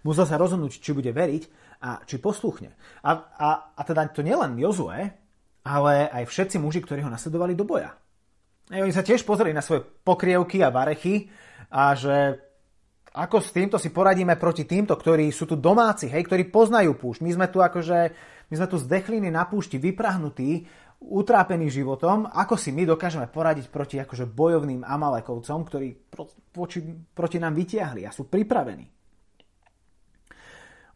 Musel 0.06 0.30
sa 0.30 0.38
rozhodnúť, 0.38 0.78
či 0.78 0.94
bude 0.94 1.10
veriť 1.10 1.44
a 1.82 2.06
či 2.06 2.22
posluchne. 2.22 2.70
A, 3.02 3.12
a, 3.18 3.50
a 3.74 3.82
teda 3.82 4.06
to 4.14 4.22
nielen 4.22 4.54
Jozue, 4.62 5.10
ale 5.66 5.94
aj 6.14 6.24
všetci 6.30 6.62
muži, 6.62 6.86
ktorí 6.86 7.02
ho 7.02 7.12
nasledovali 7.12 7.58
do 7.58 7.66
boja. 7.66 7.98
A 8.68 8.84
oni 8.84 8.94
sa 8.94 9.02
tiež 9.02 9.24
pozreli 9.24 9.56
na 9.56 9.64
svoje 9.64 9.84
pokrievky 9.84 10.62
a 10.62 10.70
varechy 10.70 11.32
a 11.72 11.96
že 11.98 12.48
ako 13.18 13.42
s 13.42 13.50
týmto 13.50 13.82
si 13.82 13.90
poradíme 13.90 14.38
proti 14.38 14.70
týmto, 14.70 14.94
ktorí 14.94 15.34
sú 15.34 15.50
tu 15.50 15.58
domáci, 15.58 16.06
hej, 16.06 16.30
ktorí 16.30 16.54
poznajú 16.54 16.94
púšť. 16.94 17.26
My 17.26 17.32
sme 17.34 17.48
tu 17.50 17.58
akože, 17.66 18.00
my 18.52 18.54
sme 18.54 18.68
tu 18.70 18.78
z 18.78 18.86
dechliny 18.86 19.34
na 19.34 19.50
púšti 19.50 19.82
vyprahnutí 19.82 20.70
utrápení 20.98 21.70
životom, 21.70 22.26
ako 22.26 22.58
si 22.58 22.74
my 22.74 22.84
dokážeme 22.90 23.30
poradiť 23.30 23.70
proti 23.70 24.02
akože 24.02 24.26
bojovným 24.26 24.82
Amalekovcom, 24.82 25.60
ktorí 25.64 25.94
proti, 26.10 26.82
proti 27.14 27.38
nám 27.38 27.54
vytiahli 27.54 28.02
a 28.04 28.12
sú 28.12 28.26
pripravení. 28.26 28.86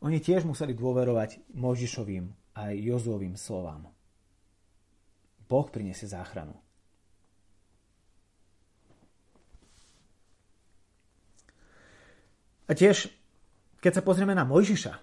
Oni 0.01 0.17
tiež 0.17 0.49
museli 0.49 0.73
dôverovať 0.73 1.53
Možišovým 1.53 2.25
a 2.57 2.73
Jozuovým 2.73 3.37
slovám. 3.37 3.85
Boh 5.45 5.67
priniesie 5.69 6.09
záchranu. 6.09 6.57
A 12.65 12.73
tiež, 12.73 13.11
keď 13.83 13.99
sa 13.99 14.01
pozrieme 14.01 14.31
na 14.31 14.47
Mojžiša, 14.47 14.93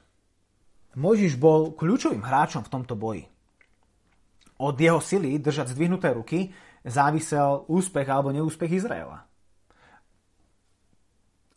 Mojžiš 0.97 1.37
bol 1.37 1.77
kľúčovým 1.77 2.25
hráčom 2.25 2.65
v 2.65 2.73
tomto 2.73 2.97
boji. 2.97 3.29
Od 4.59 4.75
jeho 4.75 4.99
sily 4.99 5.39
držať 5.39 5.71
zdvihnuté 5.75 6.11
ruky 6.11 6.51
závisel 6.83 7.67
úspech 7.71 8.07
alebo 8.11 8.35
neúspech 8.35 8.75
Izraela. 8.75 9.23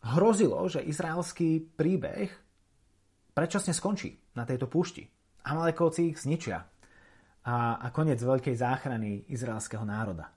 Hrozilo, 0.02 0.66
že 0.66 0.82
izraelský 0.82 1.62
príbeh 1.78 2.30
predčasne 3.34 3.70
skončí 3.70 4.18
na 4.34 4.42
tejto 4.42 4.66
púšti. 4.66 5.06
Amalekovci 5.42 6.14
ich 6.14 6.18
zničia 6.22 6.62
a, 7.42 7.78
a 7.82 7.86
koniec 7.90 8.22
veľkej 8.22 8.54
záchrany 8.54 9.26
izraelského 9.30 9.82
národa. 9.82 10.30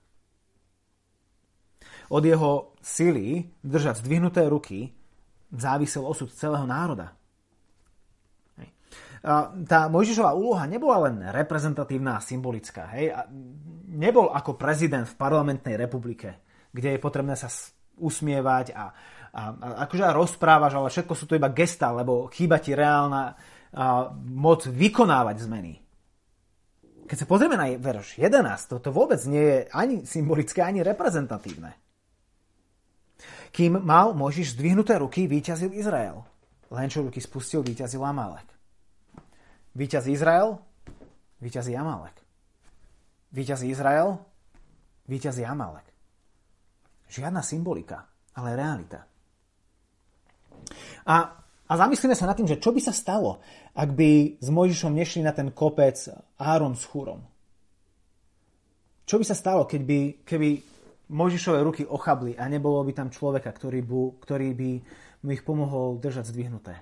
Od 2.10 2.22
jeho 2.22 2.78
sily 2.82 3.50
držať 3.62 4.06
zdvihnuté 4.06 4.46
ruky 4.46 4.94
závisel 5.54 6.06
osud 6.06 6.30
celého 6.34 6.66
národa. 6.66 7.14
Tá 9.66 9.90
Mojžišová 9.90 10.38
úloha 10.38 10.70
nebola 10.70 11.10
len 11.10 11.26
reprezentatívna 11.34 12.22
a 12.22 12.26
symbolická. 12.26 12.94
Hej? 12.94 13.10
A 13.10 13.26
nebol 13.90 14.30
ako 14.30 14.54
prezident 14.54 15.10
v 15.10 15.18
parlamentnej 15.18 15.74
republike, 15.82 16.46
kde 16.70 16.94
je 16.94 17.00
potrebné 17.02 17.34
sa 17.34 17.50
usmievať 17.98 18.78
a, 18.78 18.94
a, 19.34 19.42
a 19.50 19.68
akože 19.90 20.14
rozprávaš, 20.14 20.78
ale 20.78 20.94
všetko 20.94 21.14
sú 21.18 21.26
to 21.26 21.38
iba 21.42 21.50
gesta, 21.50 21.90
lebo 21.90 22.30
chýba 22.30 22.62
ti 22.62 22.78
reálna 22.78 23.34
a, 23.34 24.14
moc 24.30 24.70
vykonávať 24.70 25.38
zmeny. 25.42 25.74
Keď 27.10 27.18
sa 27.18 27.30
pozrieme 27.30 27.58
na 27.58 27.70
verš 27.74 28.22
11, 28.22 28.46
toto 28.78 28.94
vôbec 28.94 29.22
nie 29.26 29.42
je 29.42 29.60
ani 29.74 30.06
symbolické, 30.06 30.62
ani 30.62 30.86
reprezentatívne. 30.86 31.74
Kým 33.50 33.82
mal 33.82 34.14
Mojžiš 34.14 34.54
zdvihnuté 34.54 35.02
ruky, 35.02 35.26
vyťazil 35.26 35.74
Izrael. 35.74 36.22
Len 36.70 36.92
čo 36.94 37.02
ruky 37.02 37.18
spustil, 37.24 37.66
vyťazil 37.66 38.04
Amalek. 38.06 38.55
Vyťazí 39.76 40.16
Izrael, 40.16 40.56
vyťazí 41.44 41.76
Amalek. 41.76 42.16
Vyťazí 43.36 43.68
Izrael, 43.68 44.16
vyťazí 45.12 45.44
Amalek. 45.44 45.84
Žiadna 47.12 47.44
symbolika, 47.44 48.08
ale 48.40 48.56
realita. 48.56 49.04
A, 51.06 51.16
a 51.68 51.74
zamyslíme 51.76 52.16
sa 52.16 52.26
nad 52.26 52.40
tým, 52.40 52.48
že 52.48 52.58
čo 52.58 52.72
by 52.72 52.82
sa 52.82 52.96
stalo, 52.96 53.44
ak 53.76 53.92
by 53.92 54.40
s 54.40 54.48
Mojžišom 54.48 54.96
nešli 54.96 55.22
na 55.22 55.36
ten 55.36 55.52
kopec 55.52 56.00
Áron 56.40 56.74
s 56.74 56.88
Chúrom. 56.88 57.22
Čo 59.06 59.22
by 59.22 59.26
sa 59.28 59.38
stalo, 59.38 59.70
keď 59.70 59.82
by, 59.86 60.00
keby 60.26 60.50
Mojžišové 61.14 61.60
ruky 61.62 61.84
ochabli 61.86 62.34
a 62.34 62.50
nebolo 62.50 62.82
by 62.82 62.96
tam 62.96 63.14
človeka, 63.14 63.54
ktorý, 63.54 63.86
bu, 63.86 64.18
ktorý 64.18 64.50
by 64.58 64.72
mu 65.22 65.30
ich 65.30 65.46
pomohol 65.46 66.02
držať 66.02 66.34
zdvihnuté. 66.34 66.74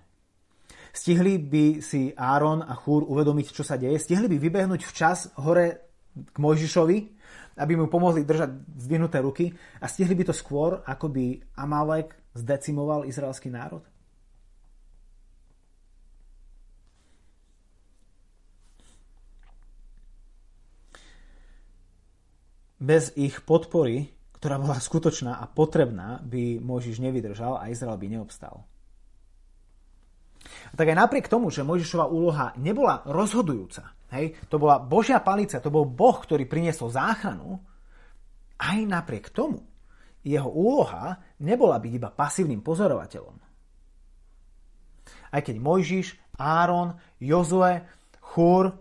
Stihli 0.94 1.42
by 1.42 1.82
si 1.82 2.14
Áron 2.14 2.62
a 2.62 2.78
Chúr 2.78 3.02
uvedomiť, 3.10 3.50
čo 3.50 3.66
sa 3.66 3.82
deje. 3.82 3.98
Stihli 3.98 4.30
by 4.30 4.38
vybehnúť 4.38 4.86
včas 4.86 5.34
hore 5.42 5.90
k 6.14 6.38
Mojžišovi, 6.38 6.98
aby 7.58 7.74
mu 7.74 7.90
pomohli 7.90 8.22
držať 8.22 8.78
zdvihnuté 8.78 9.18
ruky 9.26 9.50
a 9.82 9.90
stihli 9.90 10.14
by 10.14 10.30
to 10.30 10.36
skôr, 10.38 10.86
ako 10.86 11.10
by 11.10 11.42
Amalek 11.58 12.14
zdecimoval 12.38 13.10
izraelský 13.10 13.50
národ? 13.50 13.82
Bez 22.78 23.16
ich 23.16 23.42
podpory, 23.48 24.12
ktorá 24.38 24.60
bola 24.60 24.76
skutočná 24.76 25.40
a 25.40 25.48
potrebná, 25.48 26.20
by 26.22 26.60
Mojžiš 26.60 27.00
nevydržal 27.00 27.56
a 27.58 27.72
Izrael 27.72 27.96
by 27.96 28.08
neobstal. 28.12 28.68
Tak 30.74 30.90
aj 30.90 30.98
napriek 30.98 31.30
tomu, 31.30 31.54
že 31.54 31.62
Mojžišova 31.62 32.10
úloha 32.10 32.52
nebola 32.58 33.06
rozhodujúca, 33.06 33.94
hej, 34.18 34.34
to 34.50 34.58
bola 34.58 34.82
Božia 34.82 35.22
palica, 35.22 35.62
to 35.62 35.70
bol 35.70 35.86
Boh, 35.86 36.18
ktorý 36.18 36.50
priniesol 36.50 36.90
záchranu, 36.90 37.62
aj 38.58 38.80
napriek 38.90 39.30
tomu 39.30 39.74
jeho 40.24 40.48
úloha 40.48 41.20
nebola 41.44 41.78
byť 41.84 41.92
iba 41.92 42.10
pasívnym 42.10 42.64
pozorovateľom. 42.64 43.38
Aj 45.36 45.42
keď 45.44 45.56
Mojžiš, 45.60 46.40
Áron, 46.40 46.96
Jozue, 47.20 47.84
Chúr 48.24 48.72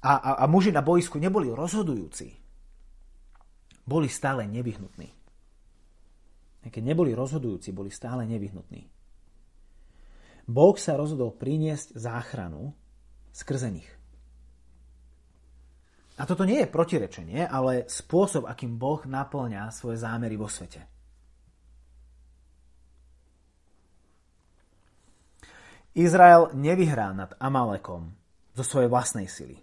a, 0.00 0.12
a, 0.14 0.30
a 0.40 0.44
muži 0.46 0.70
na 0.70 0.80
boisku 0.80 1.18
neboli 1.18 1.50
rozhodujúci, 1.50 2.30
boli 3.82 4.06
stále 4.06 4.46
nevyhnutní. 4.46 5.10
Keď 6.62 6.82
neboli 6.86 7.10
rozhodujúci, 7.10 7.74
boli 7.74 7.90
stále 7.90 8.22
nevyhnutní. 8.22 8.86
Boh 10.52 10.76
sa 10.76 11.00
rozhodol 11.00 11.32
priniesť 11.32 11.96
záchranu 11.96 12.76
skrze 13.32 13.72
nich. 13.72 13.88
A 16.20 16.28
toto 16.28 16.44
nie 16.44 16.60
je 16.60 16.68
protirečenie, 16.68 17.48
ale 17.48 17.88
spôsob, 17.88 18.44
akým 18.44 18.76
Boh 18.76 19.00
naplňa 19.00 19.72
svoje 19.72 19.96
zámery 19.96 20.36
vo 20.36 20.46
svete. 20.46 20.84
Izrael 25.96 26.52
nevyhrá 26.56 27.12
nad 27.12 27.36
Amalekom 27.36 28.12
zo 28.56 28.64
svojej 28.64 28.88
vlastnej 28.88 29.28
sily. 29.28 29.60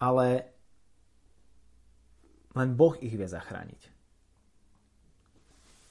Ale 0.00 0.48
len 2.56 2.70
Boh 2.76 2.96
ich 3.00 3.12
vie 3.12 3.28
zachrániť. 3.28 3.87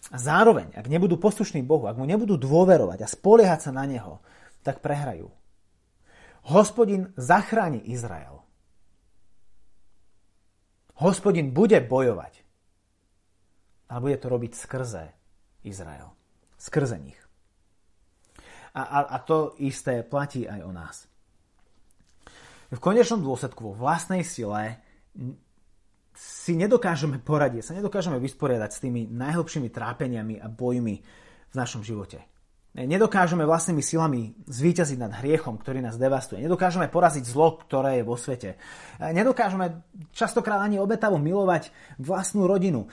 A 0.08 0.16
zároveň, 0.16 0.72
ak 0.72 0.88
nebudú 0.88 1.20
poslušní 1.20 1.68
Bohu, 1.68 1.84
ak 1.88 2.00
mu 2.00 2.08
nebudú 2.08 2.40
dôverovať 2.40 3.04
a 3.04 3.12
spoliehať 3.12 3.60
sa 3.68 3.72
na 3.76 3.84
Neho, 3.84 4.24
tak 4.64 4.80
prehrajú. 4.80 5.28
Hospodin 6.48 7.12
zachráni 7.20 7.84
Izrael. 7.92 8.40
Hospodin 11.04 11.52
bude 11.52 11.78
bojovať. 11.84 12.40
Ale 13.92 14.00
bude 14.00 14.18
to 14.20 14.28
robiť 14.32 14.52
skrze 14.56 15.12
Izrael. 15.68 16.16
Skrze 16.56 16.98
nich. 17.00 17.20
A, 18.72 18.82
a, 18.84 19.00
a 19.12 19.18
to 19.20 19.60
isté 19.60 20.08
platí 20.08 20.48
aj 20.48 20.62
o 20.64 20.72
nás. 20.72 20.96
V 22.68 22.80
konečnom 22.80 23.24
dôsledku 23.24 23.72
vo 23.72 23.74
vlastnej 23.76 24.24
sile 24.28 24.80
si 26.18 26.58
nedokážeme 26.58 27.22
poradiť, 27.22 27.62
sa 27.62 27.78
nedokážeme 27.78 28.18
vysporiadať 28.18 28.70
s 28.74 28.82
tými 28.82 29.06
najhlbšími 29.06 29.70
trápeniami 29.70 30.42
a 30.42 30.50
bojmi 30.50 30.96
v 31.48 31.56
našom 31.56 31.86
živote. 31.86 32.26
Nedokážeme 32.78 33.42
vlastnými 33.42 33.82
silami 33.82 34.38
zvíťaziť 34.46 35.02
nad 35.02 35.10
hriechom, 35.10 35.58
ktorý 35.58 35.82
nás 35.82 35.98
devastuje. 35.98 36.46
Nedokážeme 36.46 36.86
poraziť 36.90 37.26
zlo, 37.26 37.58
ktoré 37.58 38.02
je 38.02 38.04
vo 38.06 38.14
svete. 38.14 38.54
Nedokážeme 39.02 39.82
častokrát 40.14 40.62
ani 40.62 40.78
obetavo 40.78 41.18
milovať 41.18 41.74
vlastnú 41.98 42.46
rodinu, 42.46 42.86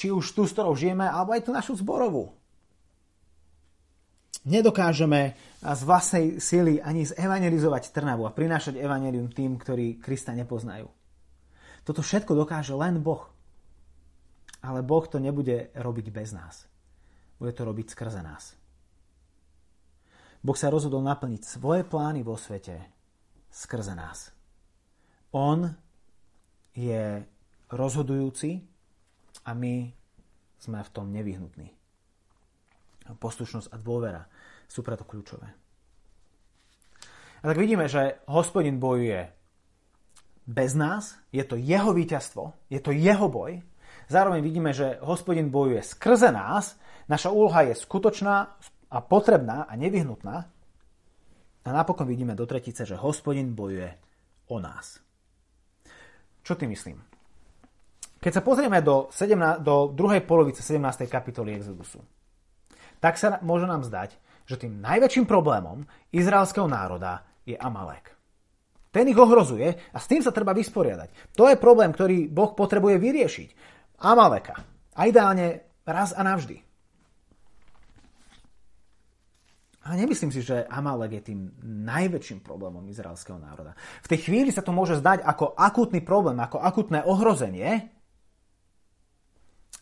či 0.00 0.08
už 0.08 0.32
tú, 0.32 0.48
s 0.48 0.56
ktorou 0.56 0.72
žijeme, 0.72 1.04
alebo 1.04 1.36
aj 1.36 1.44
tú 1.44 1.52
našu 1.52 1.76
zborovú. 1.76 2.32
Nedokážeme 4.48 5.36
z 5.60 5.80
vlastnej 5.84 6.40
sily 6.40 6.80
ani 6.80 7.04
zevangelizovať 7.04 7.92
Trnavu 7.92 8.24
a 8.24 8.32
prinášať 8.32 8.80
evanelium 8.80 9.28
tým, 9.28 9.60
ktorí 9.60 10.00
Krista 10.00 10.32
nepoznajú. 10.32 10.88
Toto 11.88 12.04
všetko 12.04 12.36
dokáže 12.36 12.76
len 12.76 13.00
Boh. 13.00 13.24
Ale 14.60 14.84
Boh 14.84 15.08
to 15.08 15.16
nebude 15.16 15.72
robiť 15.72 16.12
bez 16.12 16.36
nás. 16.36 16.68
Bude 17.40 17.56
to 17.56 17.64
robiť 17.64 17.96
skrze 17.96 18.20
nás. 18.20 18.52
Boh 20.44 20.52
sa 20.52 20.68
rozhodol 20.68 21.00
naplniť 21.00 21.48
svoje 21.48 21.88
plány 21.88 22.20
vo 22.20 22.36
svete 22.36 22.76
skrze 23.48 23.96
nás. 23.96 24.36
On 25.32 25.64
je 26.76 27.24
rozhodujúci 27.72 28.60
a 29.48 29.56
my 29.56 29.88
sme 30.60 30.84
v 30.84 30.92
tom 30.92 31.08
nevyhnutní. 31.08 31.72
Poslušnosť 33.16 33.72
a 33.72 33.76
dôvera 33.80 34.28
sú 34.68 34.84
preto 34.84 35.08
kľúčové. 35.08 35.48
A 37.40 37.44
tak 37.48 37.56
vidíme, 37.56 37.88
že 37.88 38.20
hospodin 38.28 38.76
bojuje 38.76 39.37
bez 40.48 40.72
nás, 40.72 41.20
je 41.28 41.44
to 41.44 41.60
jeho 41.60 41.92
víťazstvo, 41.92 42.56
je 42.72 42.80
to 42.80 42.96
jeho 42.96 43.28
boj. 43.28 43.60
Zároveň 44.08 44.40
vidíme, 44.40 44.72
že 44.72 44.96
hospodin 45.04 45.52
bojuje 45.52 45.84
skrze 45.84 46.32
nás, 46.32 46.80
naša 47.04 47.28
úloha 47.28 47.68
je 47.68 47.76
skutočná 47.76 48.56
a 48.88 48.98
potrebná 49.04 49.68
a 49.68 49.76
nevyhnutná. 49.76 50.36
A 51.64 51.68
napokon 51.68 52.08
vidíme 52.08 52.32
do 52.32 52.48
tretice, 52.48 52.88
že 52.88 52.96
hospodin 52.96 53.52
bojuje 53.52 53.92
o 54.48 54.56
nás. 54.56 55.04
Čo 56.40 56.56
ty 56.56 56.64
myslím? 56.64 56.96
Keď 58.18 58.32
sa 58.32 58.42
pozrieme 58.42 58.80
do, 58.80 59.12
17, 59.12 59.60
do 59.60 59.92
druhej 59.92 60.24
polovice 60.24 60.64
17. 60.64 61.04
kapitoly 61.12 61.60
Exodusu, 61.60 62.00
tak 62.98 63.20
sa 63.20 63.36
môže 63.44 63.68
nám 63.68 63.84
zdať, 63.84 64.16
že 64.48 64.56
tým 64.56 64.80
najväčším 64.80 65.28
problémom 65.28 65.84
izraelského 66.10 66.64
národa 66.66 67.28
je 67.44 67.54
Amalek. 67.54 68.17
Ten 68.98 69.06
ich 69.06 69.14
ohrozuje 69.14 69.94
a 69.94 69.98
s 70.02 70.10
tým 70.10 70.26
sa 70.26 70.34
treba 70.34 70.50
vysporiadať. 70.50 71.38
To 71.38 71.46
je 71.46 71.54
problém, 71.54 71.94
ktorý 71.94 72.26
Boh 72.26 72.50
potrebuje 72.50 72.98
vyriešiť. 72.98 73.48
Amaleka. 74.02 74.58
A 74.98 75.06
ideálne 75.06 75.78
raz 75.86 76.10
a 76.10 76.26
navždy. 76.26 76.58
Ale 79.86 80.02
nemyslím 80.02 80.34
si, 80.34 80.42
že 80.42 80.66
Amalek 80.66 81.22
je 81.22 81.30
tým 81.30 81.40
najväčším 81.62 82.42
problémom 82.42 82.82
izraelského 82.90 83.38
národa. 83.38 83.78
V 84.02 84.10
tej 84.10 84.26
chvíli 84.26 84.50
sa 84.50 84.66
to 84.66 84.74
môže 84.74 84.98
zdať 84.98 85.22
ako 85.22 85.54
akútny 85.54 86.02
problém, 86.02 86.42
ako 86.42 86.58
akútne 86.58 87.06
ohrozenie, 87.06 87.94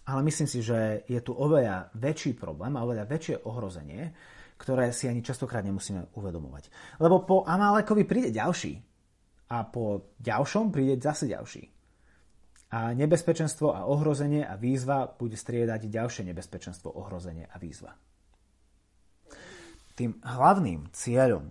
ale 0.07 0.20
myslím 0.29 0.46
si, 0.46 0.61
že 0.61 1.09
je 1.09 1.18
tu 1.24 1.33
oveľa 1.33 1.88
väčší 1.96 2.37
problém 2.37 2.76
a 2.76 2.85
oveľa 2.85 3.09
väčšie 3.09 3.48
ohrozenie, 3.48 4.12
ktoré 4.61 4.94
si 4.94 5.11
ani 5.11 5.26
častokrát 5.26 5.66
nemusíme 5.66 6.14
uvedomovať. 6.14 6.70
Lebo 7.02 7.26
po 7.26 7.42
Amalekovi 7.42 8.07
príde 8.07 8.31
ďalší 8.31 8.86
a 9.50 9.62
po 9.66 10.14
ďalšom 10.18 10.74
príde 10.74 10.98
zase 10.98 11.30
ďalší. 11.30 11.70
A 12.74 12.92
nebezpečenstvo 12.92 13.70
a 13.70 13.87
ohrozenie 13.87 14.42
a 14.42 14.59
výzva 14.59 15.06
bude 15.06 15.38
striedať 15.38 15.87
ďalšie 15.87 16.26
nebezpečenstvo, 16.26 16.90
ohrozenie 16.90 17.46
a 17.46 17.56
výzva. 17.62 17.94
Tým 19.94 20.18
hlavným 20.20 20.90
cieľom, 20.92 21.46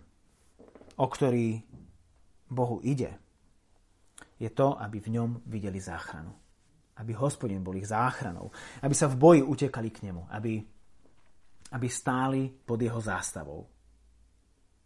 o 0.99 1.05
ktorý 1.07 1.63
Bohu 2.51 2.83
ide, 2.83 3.15
je 4.35 4.51
to, 4.51 4.75
aby 4.75 4.99
v 4.99 5.11
ňom 5.15 5.29
videli 5.47 5.79
záchranu 5.79 6.45
aby 6.95 7.11
hospodin 7.13 7.59
bol 7.59 7.75
ich 7.75 7.91
záchranou, 7.91 8.51
aby 8.79 8.95
sa 8.95 9.11
v 9.11 9.19
boji 9.19 9.41
utekali 9.43 9.89
k 9.91 10.07
nemu, 10.07 10.31
aby, 10.31 10.63
aby 11.75 11.87
stáli 11.91 12.47
pod 12.47 12.79
jeho 12.79 13.01
zástavou. 13.03 13.67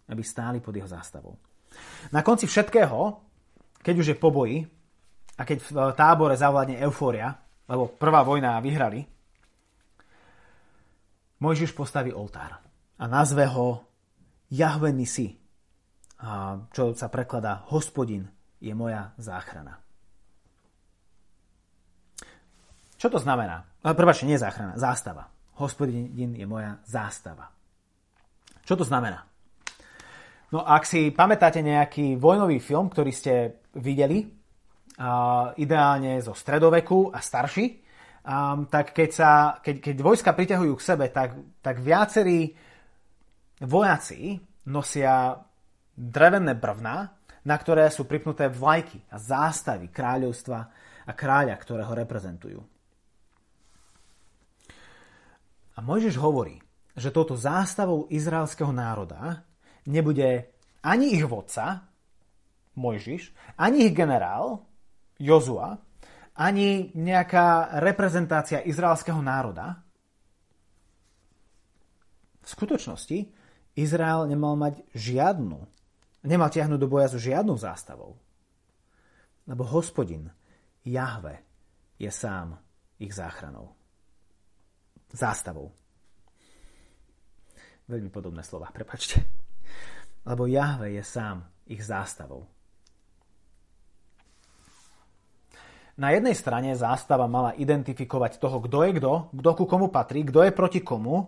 Aby 0.10 0.24
stáli 0.26 0.58
pod 0.58 0.74
jeho 0.74 0.90
zástavou. 0.90 1.38
Na 2.10 2.26
konci 2.26 2.50
všetkého, 2.50 3.22
keď 3.80 3.96
už 4.00 4.08
je 4.14 4.18
po 4.18 4.34
boji 4.34 4.66
a 5.38 5.42
keď 5.46 5.58
v 5.62 5.70
tábore 5.94 6.36
zavládne 6.36 6.82
eufória, 6.84 7.32
lebo 7.70 7.88
prvá 7.96 8.26
vojna 8.26 8.58
vyhrali, 8.60 9.06
Mojžiš 11.40 11.72
postaví 11.72 12.12
oltár 12.12 12.60
a 13.00 13.04
nazve 13.08 13.48
ho 13.48 13.88
Jahve 14.52 14.92
Nisi, 14.92 15.40
čo 16.76 16.84
sa 16.92 17.08
prekladá 17.08 17.64
Hospodin 17.72 18.28
je 18.60 18.76
moja 18.76 19.16
záchrana. 19.16 19.80
Čo 23.00 23.08
to 23.08 23.24
znamená? 23.24 23.64
Prváčne, 23.80 24.36
nie 24.36 24.36
záchrana, 24.36 24.76
zástava. 24.76 25.32
Hospodin 25.64 26.12
je 26.12 26.44
moja 26.44 26.84
zástava. 26.84 27.48
Čo 28.68 28.76
to 28.76 28.84
znamená? 28.84 29.24
No 30.50 30.66
ak 30.66 30.84
si 30.86 31.14
pamätáte 31.14 31.62
nejaký 31.62 32.18
vojnový 32.18 32.58
film, 32.58 32.90
ktorý 32.90 33.12
ste 33.14 33.34
videli, 33.78 34.26
ideálne 35.56 36.20
zo 36.20 36.34
stredoveku 36.36 37.14
a 37.14 37.22
starší, 37.22 37.80
tak 38.68 38.92
keď, 38.92 39.10
sa, 39.14 39.32
keď, 39.64 39.76
keď 39.80 39.96
vojska 40.04 40.32
priťahujú 40.36 40.74
k 40.76 40.86
sebe, 40.86 41.06
tak, 41.08 41.38
tak 41.64 41.80
viacerí 41.80 42.52
vojaci 43.64 44.42
nosia 44.68 45.40
drevené 45.96 46.58
brvná, 46.58 47.16
na 47.48 47.56
ktoré 47.56 47.88
sú 47.88 48.04
pripnuté 48.04 48.52
vlajky 48.52 49.00
a 49.08 49.18
zástavy 49.18 49.88
kráľovstva 49.88 50.60
a 51.08 51.12
kráľa, 51.16 51.56
ktorého 51.56 51.94
reprezentujú. 51.96 52.60
A 55.74 55.80
Mojžiš 55.80 56.20
hovorí, 56.20 56.60
že 56.92 57.16
touto 57.16 57.40
zástavou 57.40 58.12
izraelského 58.12 58.76
národa 58.76 59.48
nebude 59.86 60.50
ani 60.84 61.16
ich 61.16 61.26
vodca, 61.28 61.88
Mojžiš, 62.80 63.36
ani 63.60 63.92
ich 63.92 63.96
generál, 63.96 64.64
Jozua, 65.20 65.76
ani 66.40 66.96
nejaká 66.96 67.76
reprezentácia 67.84 68.64
izraelského 68.64 69.20
národa. 69.20 69.84
V 72.40 72.48
skutočnosti 72.48 73.28
Izrael 73.76 74.32
nemal 74.32 74.56
mať 74.56 74.80
žiadnu, 74.96 75.60
nemal 76.24 76.50
tiahnuť 76.50 76.80
do 76.80 76.88
boja 76.88 77.12
so 77.12 77.20
žiadnou 77.20 77.60
zástavou. 77.60 78.16
Lebo 79.44 79.68
hospodin, 79.68 80.32
Jahve, 80.88 81.44
je 82.00 82.08
sám 82.08 82.56
ich 83.04 83.12
záchranou 83.12 83.76
zástavou. 85.12 85.74
Veľmi 87.90 88.14
podobné 88.14 88.46
slova, 88.46 88.70
prepačte. 88.70 89.49
Lebo 90.28 90.48
Jahve 90.48 90.92
je 90.96 91.04
sám 91.04 91.44
ich 91.70 91.84
zástavou. 91.84 92.48
Na 96.00 96.16
jednej 96.16 96.32
strane 96.32 96.72
zástava 96.80 97.28
mala 97.28 97.52
identifikovať 97.60 98.40
toho, 98.40 98.64
kto 98.64 98.88
je 98.88 98.92
kto, 99.00 99.14
kto 99.36 99.50
ku 99.52 99.66
komu 99.68 99.92
patrí, 99.92 100.24
kto 100.24 100.48
je 100.48 100.52
proti 100.56 100.80
komu. 100.80 101.28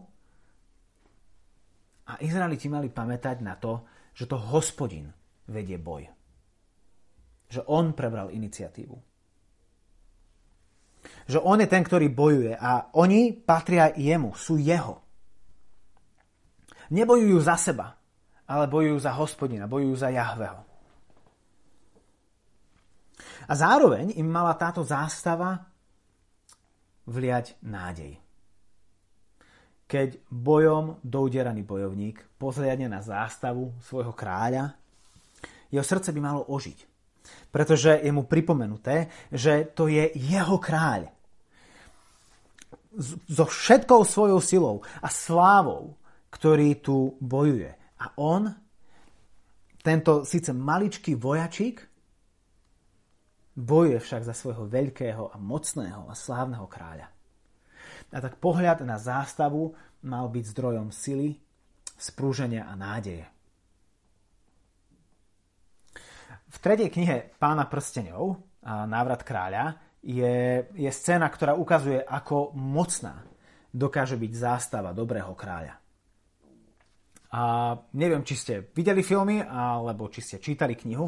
A 2.07 2.19
Izraeliti 2.23 2.71
mali 2.71 2.87
pamätať 2.87 3.43
na 3.43 3.59
to, 3.59 3.83
že 4.15 4.31
to 4.31 4.39
hospodin 4.39 5.11
vedie 5.51 5.75
boj. 5.75 6.07
Že 7.51 7.67
on 7.67 7.91
prebral 7.91 8.31
iniciatívu 8.31 9.11
že 11.27 11.39
on 11.41 11.61
je 11.61 11.67
ten, 11.69 11.83
ktorý 11.83 12.11
bojuje 12.11 12.53
a 12.57 12.93
oni 12.97 13.33
patria 13.33 13.93
jemu, 13.93 14.35
sú 14.35 14.59
jeho. 14.59 15.01
Nebojujú 16.91 17.37
za 17.39 17.55
seba, 17.55 17.95
ale 18.51 18.67
bojujú 18.67 18.99
za 18.99 19.15
hospodina, 19.15 19.71
bojujú 19.71 19.95
za 19.95 20.11
Jahveho. 20.11 20.59
A 23.47 23.53
zároveň 23.55 24.19
im 24.19 24.27
mala 24.27 24.51
táto 24.59 24.83
zástava 24.83 25.63
vliať 27.07 27.55
nádej. 27.63 28.19
Keď 29.87 30.23
bojom 30.31 30.99
douderaný 31.03 31.63
bojovník 31.63 32.39
pozriadne 32.39 32.91
na 32.91 32.99
zástavu 32.99 33.75
svojho 33.83 34.11
kráľa, 34.11 34.75
jeho 35.71 35.83
srdce 35.83 36.11
by 36.11 36.19
malo 36.19 36.47
ožiť 36.47 36.91
pretože 37.51 37.99
je 38.01 38.11
mu 38.11 38.23
pripomenuté, 38.23 39.11
že 39.31 39.67
to 39.75 39.91
je 39.91 40.11
jeho 40.15 40.57
kráľ. 40.57 41.11
So 43.27 43.47
všetkou 43.47 44.03
svojou 44.03 44.39
silou 44.43 44.75
a 44.99 45.07
slávou, 45.07 45.95
ktorý 46.31 46.79
tu 46.79 47.15
bojuje. 47.19 47.75
A 48.01 48.17
on, 48.17 48.49
tento 49.85 50.25
síce 50.25 50.49
maličký 50.49 51.13
vojačík, 51.13 51.85
bojuje 53.53 53.99
však 54.01 54.25
za 54.25 54.33
svojho 54.33 54.65
veľkého 54.65 55.29
a 55.29 55.37
mocného 55.37 56.09
a 56.09 56.13
slávneho 56.17 56.65
kráľa. 56.65 57.07
A 58.11 58.19
tak 58.19 58.41
pohľad 58.41 58.81
na 58.83 58.97
zástavu 58.97 59.77
mal 60.01 60.25
byť 60.27 60.43
zdrojom 60.51 60.89
sily, 60.89 61.37
sprúženia 61.95 62.65
a 62.65 62.73
nádeje. 62.73 63.25
V 66.51 66.57
tretej 66.59 66.89
knihe 66.91 67.37
Pána 67.37 67.69
prstenov, 67.69 68.41
Návrat 68.65 69.25
kráľa, 69.25 69.77
je, 70.01 70.65
je 70.73 70.91
scéna, 70.91 71.29
ktorá 71.29 71.53
ukazuje, 71.53 72.01
ako 72.01 72.53
mocná 72.57 73.25
dokáže 73.69 74.17
byť 74.17 74.31
zástava 74.33 74.91
dobrého 74.91 75.33
kráľa. 75.37 75.80
A 77.31 77.73
neviem, 77.95 78.27
či 78.27 78.35
ste 78.35 78.53
videli 78.75 78.99
filmy, 79.01 79.39
alebo 79.39 80.11
či 80.11 80.19
ste 80.19 80.43
čítali 80.43 80.75
knihu, 80.75 81.07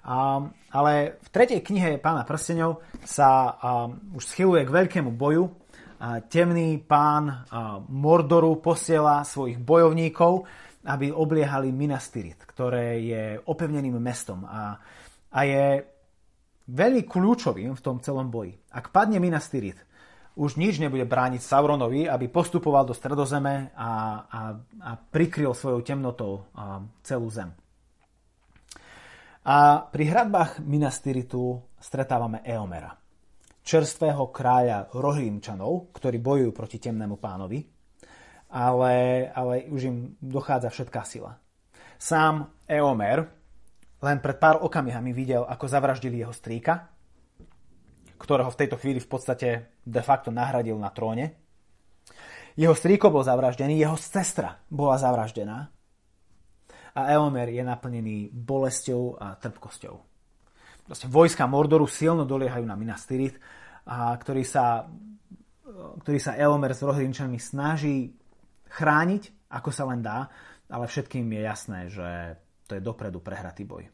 a, 0.00 0.40
ale 0.72 1.20
v 1.20 1.28
tretej 1.28 1.60
knihe 1.60 2.00
Pána 2.00 2.24
prstenov 2.24 2.80
sa 3.04 3.52
a, 3.52 3.88
už 4.16 4.24
schyluje 4.24 4.64
k 4.64 4.72
veľkému 4.72 5.12
boju. 5.12 5.52
A, 6.00 6.24
temný 6.24 6.80
pán 6.80 7.28
a, 7.28 7.36
Mordoru 7.84 8.56
posiela 8.64 9.20
svojich 9.20 9.60
bojovníkov, 9.60 10.48
aby 10.88 11.12
obliehali 11.12 11.68
Minas 11.76 12.08
ktoré 12.48 13.04
je 13.04 13.24
opevneným 13.44 14.00
mestom 14.00 14.48
a, 14.48 14.80
a 15.28 15.40
je 15.44 15.84
veľmi 16.72 17.04
kľúčovým 17.04 17.76
v 17.76 17.84
tom 17.84 18.00
celom 18.00 18.32
boji. 18.32 18.56
Ak 18.72 18.88
padne 18.88 19.20
Minas 19.20 19.52
Tirith, 19.52 19.84
už 20.40 20.56
nič 20.56 20.80
nebude 20.80 21.04
brániť 21.04 21.44
Sauronovi, 21.44 22.08
aby 22.08 22.32
postupoval 22.32 22.88
do 22.88 22.96
stredozeme 22.96 23.76
a, 23.76 23.90
a, 24.24 24.40
a 24.80 24.90
prikryl 24.96 25.52
svojou 25.52 25.84
temnotou 25.84 26.48
a, 26.56 26.80
celú 27.04 27.28
zem. 27.28 27.52
A 29.44 29.84
pri 29.84 30.04
hradbách 30.08 30.64
Minas 30.64 31.04
Tirithu 31.04 31.60
stretávame 31.76 32.40
Eomera, 32.40 32.96
čerstvého 33.60 34.32
kráľa 34.32 34.88
Rohlimčanov, 34.96 35.92
ktorí 35.92 36.16
bojujú 36.16 36.50
proti 36.56 36.80
temnému 36.80 37.20
pánovi 37.20 37.80
ale, 38.50 38.94
ale 39.30 39.70
už 39.70 39.80
im 39.86 39.96
dochádza 40.18 40.74
všetká 40.74 41.06
sila. 41.06 41.38
Sám 41.96 42.50
Eomer 42.66 43.30
len 44.00 44.18
pred 44.18 44.36
pár 44.40 44.64
okamihami 44.64 45.12
videl, 45.14 45.46
ako 45.46 45.68
zavraždili 45.70 46.24
jeho 46.24 46.34
strýka, 46.34 46.89
ktorého 48.20 48.52
v 48.52 48.60
tejto 48.60 48.76
chvíli 48.76 49.00
v 49.00 49.08
podstate 49.08 49.48
de 49.80 50.02
facto 50.04 50.28
nahradil 50.28 50.76
na 50.76 50.92
tróne. 50.92 51.40
Jeho 52.54 52.76
strýko 52.76 53.08
bol 53.08 53.24
zavraždený, 53.24 53.80
jeho 53.80 53.96
sestra 53.96 54.60
bola 54.68 55.00
zavraždená 55.00 55.72
a 56.92 57.00
Eomer 57.16 57.48
je 57.48 57.62
naplnený 57.64 58.28
bolesťou 58.34 59.16
a 59.16 59.38
trpkosťou. 59.40 59.94
Proste 60.84 61.06
vojska 61.06 61.46
Mordoru 61.46 61.86
silno 61.86 62.26
doliehajú 62.26 62.66
na 62.66 62.74
Minas 62.74 63.06
Tirith, 63.06 63.38
a 63.86 64.12
ktorý 64.18 64.44
sa, 64.44 64.84
ktorý 66.04 66.18
sa 66.20 66.36
Eomer 66.36 66.76
s 66.76 66.84
Rohrinčanmi 66.84 67.38
snaží 67.40 68.12
chrániť, 68.68 69.50
ako 69.50 69.70
sa 69.70 69.86
len 69.88 70.02
dá, 70.04 70.28
ale 70.70 70.86
všetkým 70.86 71.26
je 71.30 71.40
jasné, 71.42 71.78
že 71.90 72.08
to 72.70 72.78
je 72.78 72.82
dopredu 72.82 73.18
prehratý 73.18 73.66
boj. 73.66 73.86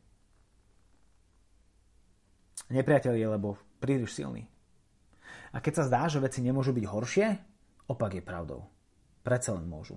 Nepriateľ 2.73 3.15
je 3.15 3.29
lebo 3.31 3.57
príliš 3.79 4.17
silný. 4.17 4.49
A 5.55 5.63
keď 5.63 5.73
sa 5.83 5.89
zdá, 5.89 6.03
že 6.11 6.21
veci 6.21 6.45
nemôžu 6.45 6.77
byť 6.77 6.85
horšie, 6.85 7.27
opak 7.89 8.19
je 8.19 8.23
pravdou. 8.23 8.67
Predsa 9.25 9.57
len 9.57 9.65
môžu. 9.65 9.97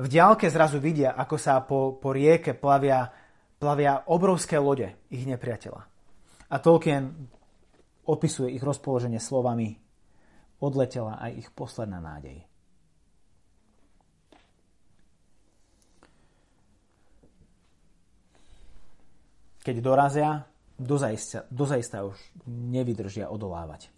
V 0.00 0.06
diálke 0.08 0.48
zrazu 0.48 0.80
vidia, 0.80 1.12
ako 1.12 1.36
sa 1.36 1.60
po, 1.60 2.00
po 2.00 2.10
rieke 2.10 2.56
plavia, 2.56 3.12
plavia 3.60 4.08
obrovské 4.08 4.56
lode 4.56 4.96
ich 5.12 5.28
nepriateľa. 5.28 5.82
A 6.48 6.56
Tolkien 6.56 7.28
opisuje 8.08 8.56
ich 8.56 8.64
rozpoloženie 8.64 9.20
slovami 9.20 9.76
odletela 10.58 11.20
aj 11.20 11.46
ich 11.46 11.48
posledná 11.52 12.00
nádej. 12.00 12.42
Keď 19.62 19.76
dorazia, 19.84 20.48
dozaista, 20.78 21.44
dozaista 21.50 22.06
už 22.06 22.16
nevydržia 22.46 23.26
odolávať. 23.28 23.90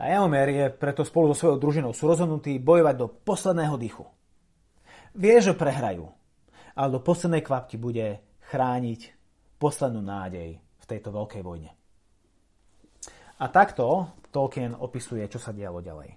A 0.00 0.08
Eomer 0.08 0.48
je 0.48 0.66
preto 0.72 1.04
spolu 1.04 1.32
so 1.32 1.36
svojou 1.44 1.58
družinou 1.60 1.92
sú 1.92 2.08
rozhodnutí 2.08 2.56
bojovať 2.62 2.94
do 2.96 3.06
posledného 3.10 3.76
dychu. 3.76 4.06
Vie, 5.16 5.36
že 5.40 5.56
prehrajú, 5.56 6.08
ale 6.76 6.88
do 6.92 7.00
poslednej 7.00 7.42
kvapky 7.44 7.76
bude 7.80 8.20
chrániť 8.52 9.00
poslednú 9.56 10.04
nádej 10.04 10.60
v 10.60 10.84
tejto 10.84 11.08
veľkej 11.12 11.42
vojne. 11.42 11.72
A 13.36 13.44
takto 13.52 14.12
Tolkien 14.32 14.76
opisuje, 14.76 15.24
čo 15.28 15.40
sa 15.40 15.52
dialo 15.52 15.80
ďalej. 15.80 16.16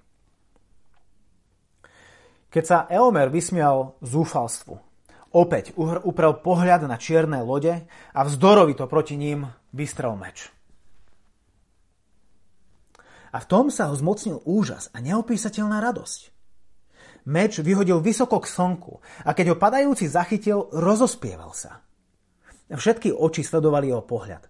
Keď 2.50 2.64
sa 2.66 2.88
Eomer 2.92 3.32
vysmial 3.32 3.96
zúfalstvu, 4.04 4.89
opäť 5.32 5.74
uprel 5.78 6.34
pohľad 6.42 6.86
na 6.90 6.98
čierne 6.98 7.42
lode 7.46 7.86
a 8.14 8.20
vzdorovito 8.26 8.86
proti 8.90 9.16
ním 9.18 9.50
vystrel 9.74 10.18
meč. 10.18 10.50
A 13.30 13.38
v 13.38 13.46
tom 13.46 13.70
sa 13.70 13.94
ho 13.94 13.96
zmocnil 13.96 14.42
úžas 14.42 14.90
a 14.90 15.06
neopísateľná 15.06 15.78
radosť. 15.86 16.34
Meč 17.30 17.62
vyhodil 17.62 18.02
vysoko 18.02 18.42
k 18.42 18.50
slnku 18.50 19.06
a 19.22 19.38
keď 19.38 19.54
ho 19.54 19.62
padajúci 19.62 20.10
zachytil, 20.10 20.66
rozospieval 20.74 21.54
sa. 21.54 21.86
Všetky 22.70 23.14
oči 23.14 23.46
sledovali 23.46 23.94
jeho 23.94 24.02
pohľad, 24.06 24.50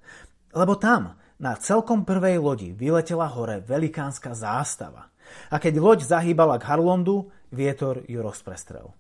lebo 0.56 0.76
tam, 0.80 1.20
na 1.40 1.56
celkom 1.56 2.04
prvej 2.04 2.40
lodi, 2.40 2.76
vyletela 2.76 3.28
hore 3.32 3.64
velikánska 3.64 4.36
zástava. 4.36 5.08
A 5.52 5.56
keď 5.60 5.80
loď 5.80 6.00
zahýbala 6.04 6.60
k 6.60 6.68
Harlondu, 6.68 7.32
vietor 7.52 8.04
ju 8.08 8.20
rozprestrel. 8.20 8.92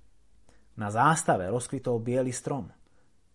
Na 0.79 0.87
zástave 0.87 1.51
rozkvitol 1.51 1.99
biely 1.99 2.31
strom. 2.31 2.71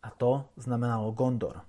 A 0.00 0.08
to 0.16 0.48
znamenalo 0.56 1.12
Gondor. 1.12 1.60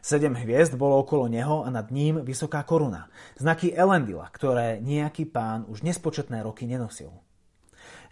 Sedem 0.00 0.36
hviezd 0.36 0.76
bolo 0.76 1.00
okolo 1.00 1.28
neho 1.28 1.64
a 1.64 1.68
nad 1.72 1.88
ním 1.88 2.20
vysoká 2.20 2.64
koruna. 2.64 3.08
Znaky 3.36 3.72
Elendila, 3.72 4.28
ktoré 4.28 4.80
nejaký 4.80 5.28
pán 5.28 5.64
už 5.68 5.84
nespočetné 5.84 6.44
roky 6.44 6.68
nenosil. 6.68 7.12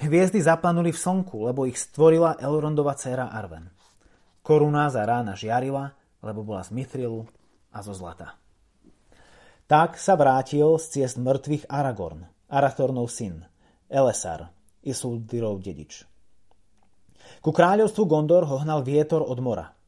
Hviezdy 0.00 0.40
zaplanuli 0.40 0.92
v 0.92 1.00
slnku, 1.00 1.48
lebo 1.48 1.64
ich 1.68 1.80
stvorila 1.80 2.40
Elrondova 2.40 2.96
dcéra 2.96 3.32
Arwen. 3.32 3.72
Koruna 4.44 4.88
za 4.88 5.04
rána 5.04 5.36
žiarila, 5.36 5.92
lebo 6.24 6.40
bola 6.44 6.64
z 6.64 6.72
Mithrilu 6.72 7.28
a 7.72 7.84
zo 7.84 7.92
zlata. 7.92 8.36
Tak 9.68 10.00
sa 10.00 10.16
vrátil 10.16 10.80
z 10.80 10.84
ciest 10.88 11.20
mŕtvych 11.20 11.68
Aragorn, 11.68 12.24
Arathornov 12.48 13.12
syn, 13.12 13.44
Elesar, 13.92 14.48
Isildurov 14.80 15.60
dedič. 15.60 16.08
Ku 17.38 17.50
kráľovstvu 17.54 18.04
Gondor 18.08 18.44
ho 18.48 18.60
hnal 18.60 18.82
vietor 18.82 19.22
od 19.22 19.38
mora. 19.38 19.78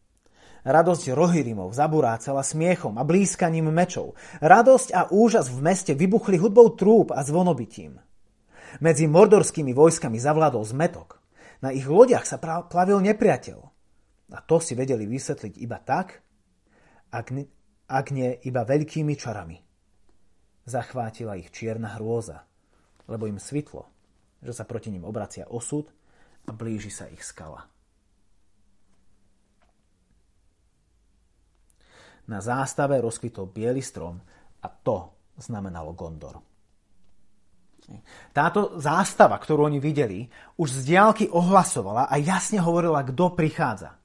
Radosť 0.61 1.17
Rohirrimov 1.17 1.73
zaburácala 1.73 2.45
smiechom 2.45 3.01
a 3.01 3.03
blízkaním 3.05 3.73
mečov. 3.73 4.13
Radosť 4.45 4.89
a 4.93 5.09
úžas 5.09 5.49
v 5.49 5.65
meste 5.65 5.97
vybuchli 5.97 6.37
hudbou 6.37 6.77
trúb 6.77 7.17
a 7.17 7.25
zvonobitím. 7.25 7.97
Medzi 8.85 9.09
mordorskými 9.09 9.73
vojskami 9.73 10.21
zavládol 10.21 10.63
zmetok. 10.69 11.19
Na 11.65 11.73
ich 11.73 11.89
lodiach 11.89 12.29
sa 12.29 12.37
plavil 12.41 13.01
nepriateľ. 13.01 13.59
A 14.31 14.39
to 14.45 14.63
si 14.63 14.79
vedeli 14.79 15.09
vysvetliť 15.11 15.59
iba 15.59 15.81
tak, 15.83 16.23
ak, 17.11 17.27
ak 17.91 18.07
nie 18.15 18.31
iba 18.47 18.63
veľkými 18.63 19.17
čarami. 19.19 19.59
Zachvátila 20.69 21.35
ich 21.35 21.51
čierna 21.51 21.99
hrôza, 21.99 22.47
lebo 23.11 23.27
im 23.27 23.43
svitlo, 23.43 23.91
že 24.39 24.55
sa 24.55 24.63
proti 24.63 24.95
ním 24.95 25.03
obracia 25.03 25.51
osud 25.51 25.91
a 26.47 26.53
blíži 26.55 26.89
sa 26.89 27.11
ich 27.11 27.21
skala. 27.21 27.67
Na 32.31 32.39
zástave 32.39 33.03
rozkvitol 33.03 33.51
biely 33.51 33.83
strom 33.83 34.23
a 34.63 34.69
to 34.71 35.11
znamenalo 35.41 35.97
Gondor. 35.99 36.39
Táto 38.31 38.79
zástava, 38.79 39.35
ktorú 39.35 39.67
oni 39.67 39.83
videli, 39.83 40.31
už 40.63 40.69
z 40.71 40.95
diálky 40.95 41.27
ohlasovala 41.27 42.07
a 42.07 42.15
jasne 42.23 42.63
hovorila, 42.63 43.03
kto 43.03 43.35
prichádza. 43.35 43.99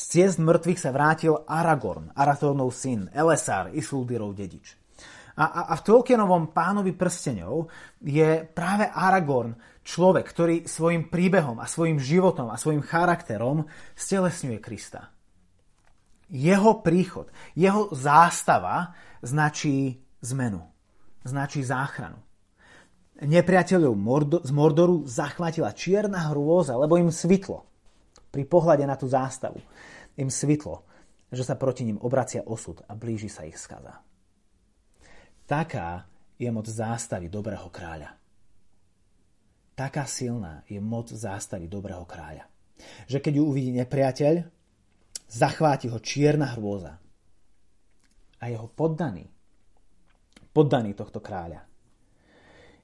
Z 0.00 0.04
ciest 0.08 0.38
mŕtvych 0.40 0.80
sa 0.80 0.96
vrátil 0.96 1.36
Aragorn, 1.44 2.08
Arathornov 2.16 2.72
syn, 2.72 3.12
Elesar, 3.12 3.68
Isildirov 3.76 4.32
dedič. 4.32 4.72
A, 5.36 5.44
a, 5.44 5.60
a 5.68 5.74
v 5.76 5.84
Tolkienovom 5.84 6.56
pánovi 6.56 6.96
prstenov 6.96 7.68
je 8.00 8.48
práve 8.48 8.88
Aragorn 8.88 9.52
človek, 9.86 10.26
ktorý 10.26 10.56
svojim 10.68 11.08
príbehom 11.08 11.58
a 11.60 11.70
svojim 11.70 11.98
životom 11.98 12.52
a 12.52 12.60
svojim 12.60 12.84
charakterom 12.84 13.68
stelesňuje 13.96 14.58
Krista. 14.60 15.12
Jeho 16.30 16.78
príchod, 16.84 17.26
jeho 17.58 17.90
zástava 17.90 18.94
značí 19.20 19.98
zmenu, 20.22 20.62
značí 21.26 21.66
záchranu 21.66 22.22
nepriateľov 23.20 23.94
z 24.44 24.50
Mordoru 24.52 25.04
zachvátila 25.04 25.76
čierna 25.76 26.32
hrôza, 26.32 26.76
lebo 26.76 26.96
im 26.96 27.12
svitlo. 27.12 27.68
Pri 28.30 28.46
pohľade 28.46 28.86
na 28.86 28.96
tú 28.96 29.10
zástavu 29.10 29.60
im 30.16 30.30
svitlo, 30.32 30.86
že 31.28 31.44
sa 31.44 31.58
proti 31.58 31.84
ním 31.84 32.00
obracia 32.00 32.40
osud 32.46 32.80
a 32.86 32.96
blíži 32.96 33.28
sa 33.28 33.44
ich 33.44 33.58
skaza. 33.58 34.00
Taká 35.44 36.06
je 36.38 36.48
moc 36.48 36.64
zástavy 36.64 37.26
dobrého 37.26 37.68
kráľa. 37.68 38.19
Taká 39.80 40.04
silná 40.04 40.60
je 40.68 40.76
moc 40.76 41.08
zástavy 41.08 41.64
dobrého 41.64 42.04
kráľa, 42.04 42.44
že 43.08 43.16
keď 43.16 43.40
ju 43.40 43.48
uvidí 43.48 43.72
nepriateľ, 43.80 44.44
zachváti 45.24 45.88
ho 45.88 45.96
čierna 45.96 46.52
hrôza. 46.52 47.00
A 48.40 48.44
jeho 48.52 48.68
poddaný, 48.68 49.24
poddaný 50.52 50.92
tohto 50.92 51.24
kráľa, 51.24 51.64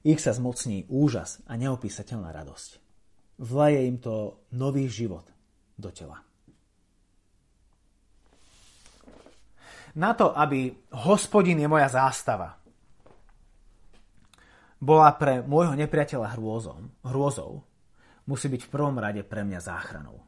ich 0.01 0.17
sa 0.17 0.33
zmocní 0.33 0.89
úžas 0.89 1.37
a 1.45 1.53
neopísateľná 1.53 2.33
radosť. 2.33 2.81
Vlaje 3.45 3.85
im 3.85 4.01
to 4.01 4.49
nový 4.57 4.89
život 4.89 5.29
do 5.77 5.93
tela. 5.93 6.17
Na 9.93 10.17
to, 10.17 10.33
aby 10.33 10.73
hospodin 11.05 11.61
je 11.61 11.69
moja 11.69 11.93
zástava, 11.93 12.57
bola 14.77 15.09
pre 15.17 15.41
môjho 15.41 15.73
nepriateľa 15.73 16.37
hrôzom, 16.37 16.93
hrôzou, 17.01 17.65
musí 18.29 18.47
byť 18.51 18.61
v 18.67 18.71
prvom 18.71 18.97
rade 18.99 19.21
pre 19.25 19.41
mňa 19.41 19.59
záchranou. 19.63 20.21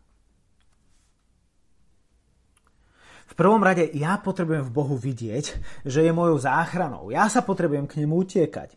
V 3.30 3.34
prvom 3.38 3.62
rade 3.62 3.86
ja 3.94 4.18
potrebujem 4.18 4.66
v 4.66 4.74
Bohu 4.74 4.98
vidieť, 4.98 5.46
že 5.86 6.02
je 6.02 6.12
mojou 6.12 6.42
záchranou. 6.42 7.14
Ja 7.14 7.30
sa 7.30 7.46
potrebujem 7.46 7.86
k 7.86 8.02
nemu 8.02 8.26
utiekať. 8.26 8.74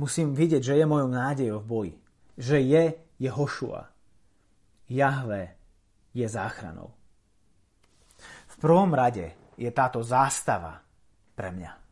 Musím 0.00 0.32
vidieť, 0.32 0.64
že 0.64 0.74
je 0.80 0.88
mojou 0.88 1.06
nádejou 1.12 1.60
v 1.60 1.68
boji. 1.68 1.94
Že 2.40 2.56
je 2.66 2.82
Jehošua. 3.20 3.82
Jahve 4.90 5.54
je 6.16 6.26
záchranou. 6.26 6.90
V 8.48 8.54
prvom 8.58 8.90
rade 8.90 9.36
je 9.54 9.70
táto 9.70 10.02
zástava 10.02 10.82
pre 11.36 11.52
mňa. 11.52 11.83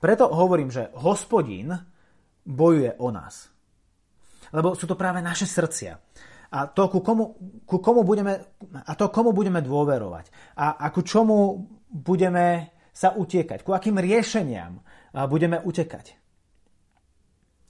Preto 0.00 0.32
hovorím, 0.32 0.72
že 0.72 0.88
hospodín 0.96 1.76
bojuje 2.48 2.96
o 2.96 3.12
nás. 3.12 3.52
Lebo 4.50 4.72
sú 4.72 4.88
to 4.88 4.96
práve 4.96 5.20
naše 5.20 5.44
srdcia. 5.44 5.92
A 6.50 6.66
to, 6.66 6.90
ku 6.90 6.98
komu, 7.04 7.38
ku 7.62 7.78
komu 7.78 8.02
budeme, 8.02 8.58
a 8.74 8.92
to, 8.98 9.12
komu 9.12 9.30
budeme 9.30 9.62
dôverovať. 9.62 10.56
A, 10.58 10.82
a 10.82 10.86
ku 10.90 11.06
čomu 11.06 11.62
budeme 11.86 12.74
sa 12.90 13.14
utiekať. 13.14 13.62
Ku 13.62 13.70
akým 13.70 14.02
riešeniam 14.02 14.82
budeme 15.30 15.62
utekať. 15.62 16.18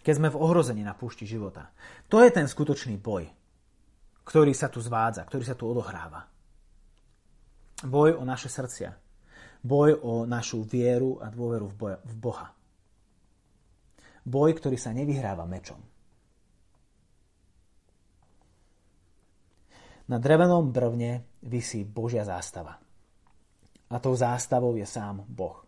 Keď 0.00 0.14
sme 0.16 0.32
v 0.32 0.40
ohrození 0.40 0.80
na 0.80 0.96
púšti 0.96 1.28
života. 1.28 1.76
To 2.08 2.24
je 2.24 2.32
ten 2.32 2.48
skutočný 2.48 2.96
boj, 2.96 3.28
ktorý 4.24 4.56
sa 4.56 4.72
tu 4.72 4.80
zvádza, 4.80 5.28
ktorý 5.28 5.44
sa 5.44 5.52
tu 5.52 5.68
odohráva. 5.68 6.24
Boj 7.84 8.16
o 8.16 8.24
naše 8.24 8.48
srdcia. 8.48 9.09
Boj 9.60 10.00
o 10.00 10.24
našu 10.24 10.64
vieru 10.64 11.20
a 11.20 11.28
dôveru 11.28 11.68
v, 11.68 11.74
boja, 11.76 11.98
v 12.00 12.14
Boha. 12.16 12.48
Boj, 14.24 14.56
ktorý 14.56 14.80
sa 14.80 14.96
nevyhráva 14.96 15.44
mečom. 15.44 15.80
Na 20.10 20.18
drevenom 20.18 20.74
brvne 20.74 21.38
visí 21.46 21.86
Božia 21.86 22.26
zástava. 22.26 22.80
A 23.90 23.96
tou 24.02 24.16
zástavou 24.16 24.74
je 24.74 24.86
sám 24.86 25.22
Boh. 25.28 25.62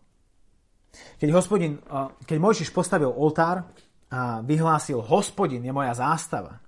Keď, 0.93 1.29
hospodin, 1.33 1.79
keď 2.27 2.37
Mojžiš 2.37 2.69
postavil 2.69 3.09
oltár 3.09 3.65
a 4.11 4.43
vyhlásil, 4.45 5.01
hospodin 5.01 5.63
je 5.63 5.73
moja 5.73 5.95
zástava, 5.95 6.59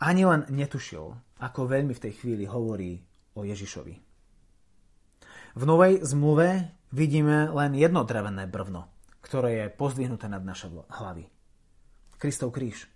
ani 0.00 0.22
len 0.24 0.44
netušil, 0.48 1.12
ako 1.40 1.60
veľmi 1.68 1.92
v 1.92 2.02
tej 2.08 2.12
chvíli 2.18 2.44
hovorí 2.48 2.98
o 3.36 3.44
Ježišovi. 3.44 4.13
V 5.54 5.62
Novej 5.62 6.02
zmluve 6.02 6.74
vidíme 6.90 7.46
len 7.54 7.78
jedno 7.78 8.02
drevené 8.02 8.50
brvno, 8.50 8.90
ktoré 9.22 9.50
je 9.54 9.66
pozdvihnuté 9.70 10.26
nad 10.26 10.42
naše 10.42 10.66
hlavy. 10.70 11.30
Kristov 12.18 12.50
kríž. 12.50 12.90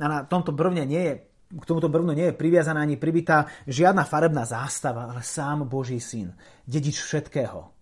A 0.00 0.06
na 0.08 0.18
tomto 0.24 0.52
brvne 0.52 0.88
nie 0.88 1.02
je, 1.04 1.14
k 1.52 1.64
tomuto 1.68 1.92
brvnu 1.92 2.12
nie 2.16 2.32
je 2.32 2.36
priviazaná 2.36 2.84
ani 2.84 2.96
pribitá 2.96 3.48
žiadna 3.68 4.04
farebná 4.04 4.44
zástava, 4.44 5.08
ale 5.08 5.24
sám 5.24 5.68
Boží 5.68 6.00
syn, 6.00 6.32
dedič 6.64 7.00
všetkého, 7.00 7.74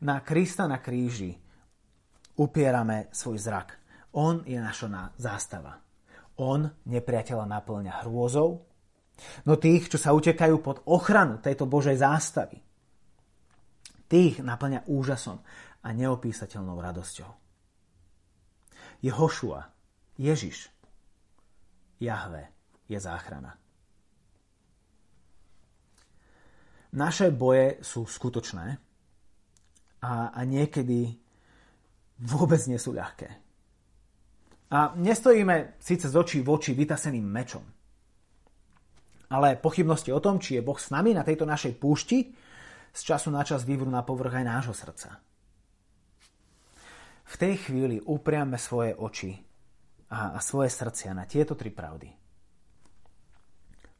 na 0.00 0.20
Krista 0.20 0.68
na 0.68 0.76
kríži 0.82 1.32
upierame 2.36 3.08
svoj 3.12 3.40
zrak. 3.40 3.68
On 4.12 4.44
je 4.44 4.60
naša 4.60 5.16
zástava. 5.16 5.80
On 6.36 6.68
nepriateľa 6.84 7.48
naplňa 7.48 8.04
hrôzou, 8.04 8.65
no 9.48 9.56
tých, 9.56 9.88
čo 9.90 9.98
sa 9.98 10.12
utekajú 10.12 10.56
pod 10.60 10.84
ochranu 10.86 11.40
tejto 11.40 11.64
Božej 11.64 12.00
zástavy, 12.00 12.60
tých 14.06 14.40
naplňa 14.40 14.86
úžasom 14.86 15.40
a 15.82 15.88
neopísateľnou 15.90 16.78
radosťou. 16.78 17.30
Jehošua, 19.02 19.60
Ježiš, 20.16 20.72
Jahve 22.00 22.48
je 22.86 22.98
záchrana. 23.00 23.56
Naše 26.96 27.28
boje 27.28 27.82
sú 27.84 28.08
skutočné, 28.08 28.80
a, 30.06 30.30
a 30.32 30.40
niekedy 30.44 31.18
vôbec 32.22 32.62
nie 32.70 32.78
sú 32.78 32.94
ľahké. 32.94 33.28
A 34.70 34.94
nestojíme 34.98 35.78
síce 35.78 36.10
z 36.10 36.14
očí 36.14 36.38
v 36.42 36.50
oči 36.50 36.74
vytaseným 36.74 37.26
mečom, 37.26 37.62
ale 39.32 39.58
pochybnosti 39.58 40.10
o 40.14 40.22
tom, 40.22 40.38
či 40.38 40.58
je 40.58 40.66
Boh 40.66 40.78
s 40.78 40.90
nami 40.94 41.12
na 41.16 41.26
tejto 41.26 41.48
našej 41.48 41.76
púšti, 41.78 42.30
z 42.96 43.00
času 43.00 43.28
na 43.34 43.42
čas 43.44 43.66
vyvrú 43.66 43.90
na 43.90 44.06
povrch 44.06 44.40
aj 44.40 44.44
nášho 44.46 44.74
srdca. 44.74 45.20
V 47.26 47.34
tej 47.34 47.58
chvíli 47.68 47.98
upriame 48.00 48.54
svoje 48.56 48.94
oči 48.94 49.34
a, 50.14 50.34
a 50.34 50.38
svoje 50.38 50.70
srdcia 50.70 51.10
na 51.10 51.26
tieto 51.26 51.58
tri 51.58 51.74
pravdy. 51.74 52.08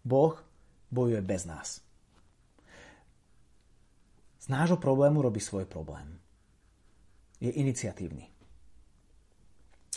Boh 0.06 0.38
bojuje 0.86 1.18
bez 1.26 1.42
nás 1.44 1.86
z 4.46 4.54
nášho 4.54 4.78
problému 4.78 5.26
robí 5.26 5.42
svoj 5.42 5.66
problém. 5.66 6.22
Je 7.42 7.50
iniciatívny. 7.50 8.30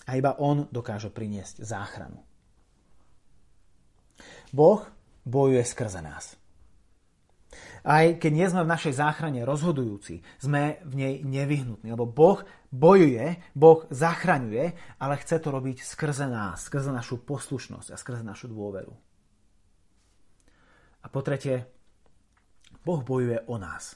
A 0.10 0.18
iba 0.18 0.34
on 0.42 0.66
dokáže 0.74 1.14
priniesť 1.14 1.62
záchranu. 1.62 2.18
Boh 4.50 4.82
bojuje 5.30 5.62
skrze 5.62 6.02
nás. 6.02 6.34
Aj 7.86 8.20
keď 8.20 8.32
nie 8.34 8.48
sme 8.52 8.68
v 8.68 8.74
našej 8.76 8.94
záchrane 9.00 9.48
rozhodujúci, 9.48 10.20
sme 10.42 10.84
v 10.84 10.94
nej 11.00 11.14
nevyhnutní, 11.24 11.88
lebo 11.96 12.10
Boh 12.10 12.44
bojuje, 12.74 13.40
Boh 13.56 13.88
zachraňuje, 13.88 14.76
ale 15.00 15.22
chce 15.24 15.40
to 15.40 15.50
robiť 15.54 15.80
skrze 15.80 16.28
nás, 16.28 16.68
skrze 16.68 16.92
našu 16.92 17.24
poslušnosť 17.24 17.90
a 17.96 17.96
skrze 17.96 18.22
našu 18.26 18.52
dôveru. 18.52 18.92
A 21.00 21.08
po 21.08 21.24
tretie, 21.24 21.64
Boh 22.84 23.00
bojuje 23.00 23.48
o 23.48 23.56
nás. 23.56 23.96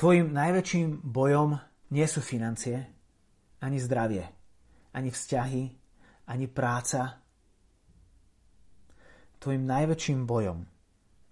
Tvojim 0.00 0.32
najväčším 0.32 1.04
bojom 1.04 1.60
nie 1.92 2.06
sú 2.08 2.24
financie, 2.24 2.88
ani 3.60 3.76
zdravie, 3.76 4.24
ani 4.96 5.12
vzťahy, 5.12 5.62
ani 6.32 6.46
práca. 6.48 7.19
Tvojim 9.40 9.64
najväčším 9.64 10.28
bojom 10.28 10.68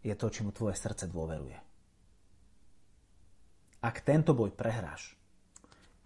je 0.01 0.15
to, 0.17 0.33
čomu 0.33 0.49
tvoje 0.49 0.81
srdce 0.81 1.05
dôveruje. 1.13 1.61
Ak 3.85 4.01
tento 4.01 4.33
boj 4.33 4.49
prehráš, 4.57 5.13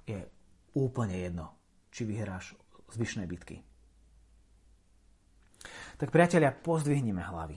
je 0.03 0.19
úplne 0.75 1.15
jedno, 1.15 1.55
či 1.95 2.03
vyhráš 2.03 2.59
zvyšné 2.91 3.23
bitky. 3.31 3.63
Tak 5.97 6.11
priatelia, 6.11 6.51
pozdvihnime 6.51 7.23
hlavy. 7.23 7.57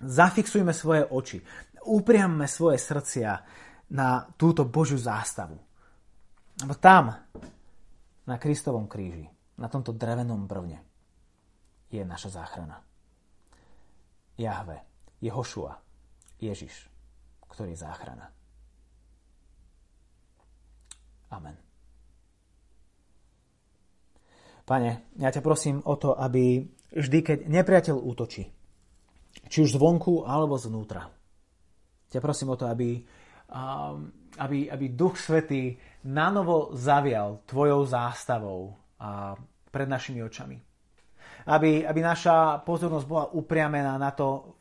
Zafixujme 0.00 0.72
svoje 0.72 1.04
oči. 1.04 1.38
Upriamme 1.84 2.48
svoje 2.48 2.80
srdcia 2.80 3.36
na 3.92 4.24
túto 4.40 4.64
Božiu 4.64 4.96
zástavu. 4.96 5.60
Lebo 6.64 6.74
tam, 6.80 7.12
na 8.24 8.36
Kristovom 8.40 8.88
kríži, 8.88 9.28
na 9.60 9.68
tomto 9.68 9.92
drevenom 9.92 10.48
brvne, 10.48 10.80
je 11.92 12.00
naša 12.00 12.40
záchrana. 12.40 12.85
Jahve, 14.36 14.84
Jehošua, 15.20 15.80
Ježiš, 16.40 16.92
ktorý 17.48 17.72
je 17.72 17.82
záchrana. 17.82 18.28
Amen. 21.32 21.56
Pane, 24.66 25.14
ja 25.18 25.30
ťa 25.30 25.42
prosím 25.42 25.78
o 25.86 25.94
to, 25.94 26.14
aby 26.14 26.62
vždy, 26.92 27.18
keď 27.22 27.38
nepriateľ 27.46 27.96
útočí, 27.96 28.44
či 29.46 29.58
už 29.62 29.78
zvonku 29.78 30.26
alebo 30.26 30.58
zvnútra, 30.58 31.06
ťa 32.10 32.20
prosím 32.20 32.54
o 32.54 32.58
to, 32.58 32.66
aby 32.66 32.98
aby, 34.38 34.70
aby 34.70 34.86
Duch 34.88 35.16
Svetý 35.18 35.78
nanovo 36.04 36.74
zavial 36.74 37.46
tvojou 37.46 37.86
zástavou 37.86 38.74
pred 39.70 39.88
našimi 39.88 40.22
očami. 40.22 40.58
Aby, 41.46 41.86
aby 41.86 42.00
naša 42.02 42.62
pozornosť 42.66 43.06
bola 43.06 43.26
upriamená 43.30 43.94
na 43.96 44.10
to, 44.10 44.58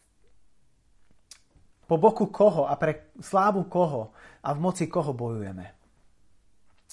po 1.85 2.01
boku 2.01 2.33
koho 2.33 2.65
a 2.65 2.73
pre 2.81 3.13
slávu 3.21 3.69
koho 3.69 4.09
a 4.41 4.49
v 4.53 4.59
moci 4.61 4.89
koho 4.89 5.13
bojujeme. 5.13 5.65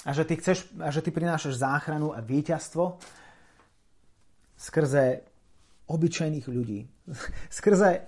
A 0.04 0.10
že 0.12 0.28
ty, 0.28 0.36
chceš, 0.36 0.68
a 0.80 0.92
že 0.92 1.00
ty 1.00 1.08
prinášaš 1.12 1.60
záchranu 1.60 2.12
a 2.12 2.20
víťazstvo 2.20 3.00
skrze 4.56 5.24
obyčajných 5.88 6.46
ľudí. 6.48 6.80
Skrze 7.60 8.04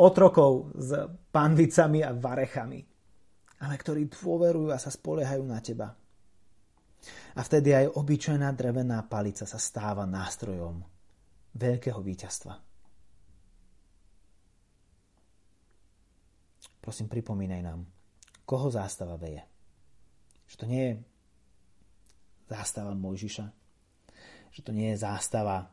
otrokov 0.00 0.72
s 0.76 0.96
panvicami 1.32 2.00
a 2.04 2.12
varechami 2.12 2.80
ale 3.58 3.74
ktorí 3.74 4.06
dôverujú 4.06 4.70
a 4.70 4.78
sa 4.78 4.90
spoliehajú 4.90 5.42
na 5.42 5.58
teba. 5.58 5.90
A 7.38 7.40
vtedy 7.42 7.74
aj 7.74 7.94
obyčajná 7.94 8.50
drevená 8.54 9.06
palica 9.06 9.46
sa 9.46 9.58
stáva 9.58 10.06
nástrojom 10.06 10.97
veľkého 11.54 12.00
víťazstva. 12.02 12.54
Prosím, 16.80 17.08
pripomínaj 17.12 17.62
nám, 17.62 17.84
koho 18.48 18.72
zástava 18.72 19.20
veje. 19.20 19.44
Že 20.48 20.56
to 20.56 20.66
nie 20.66 20.82
je 20.88 20.94
zástava 22.48 22.96
Mojžiša, 22.96 23.46
že 24.48 24.60
to 24.64 24.72
nie 24.72 24.88
je 24.96 25.04
zástava 25.04 25.68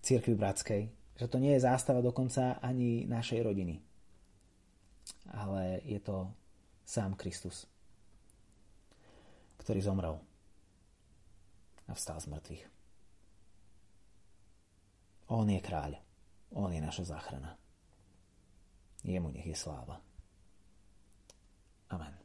církvy 0.00 0.34
bratskej, 0.34 0.82
že 1.20 1.26
to 1.28 1.36
nie 1.36 1.52
je 1.54 1.64
zástava 1.68 2.00
dokonca 2.00 2.56
ani 2.64 3.04
našej 3.04 3.44
rodiny. 3.44 3.76
Ale 5.36 5.84
je 5.84 6.00
to 6.00 6.32
sám 6.88 7.12
Kristus, 7.14 7.68
ktorý 9.60 9.84
zomrel 9.84 10.16
a 11.84 11.92
vstal 11.92 12.16
z 12.16 12.32
mŕtvych. 12.32 12.81
On 15.32 15.48
je 15.48 15.60
kráľ. 15.64 15.96
On 16.52 16.68
je 16.68 16.80
naša 16.84 17.16
záchrana. 17.16 17.56
Jemu 19.00 19.32
nech 19.32 19.48
je 19.48 19.56
sláva. 19.56 19.96
Amen. 21.88 22.21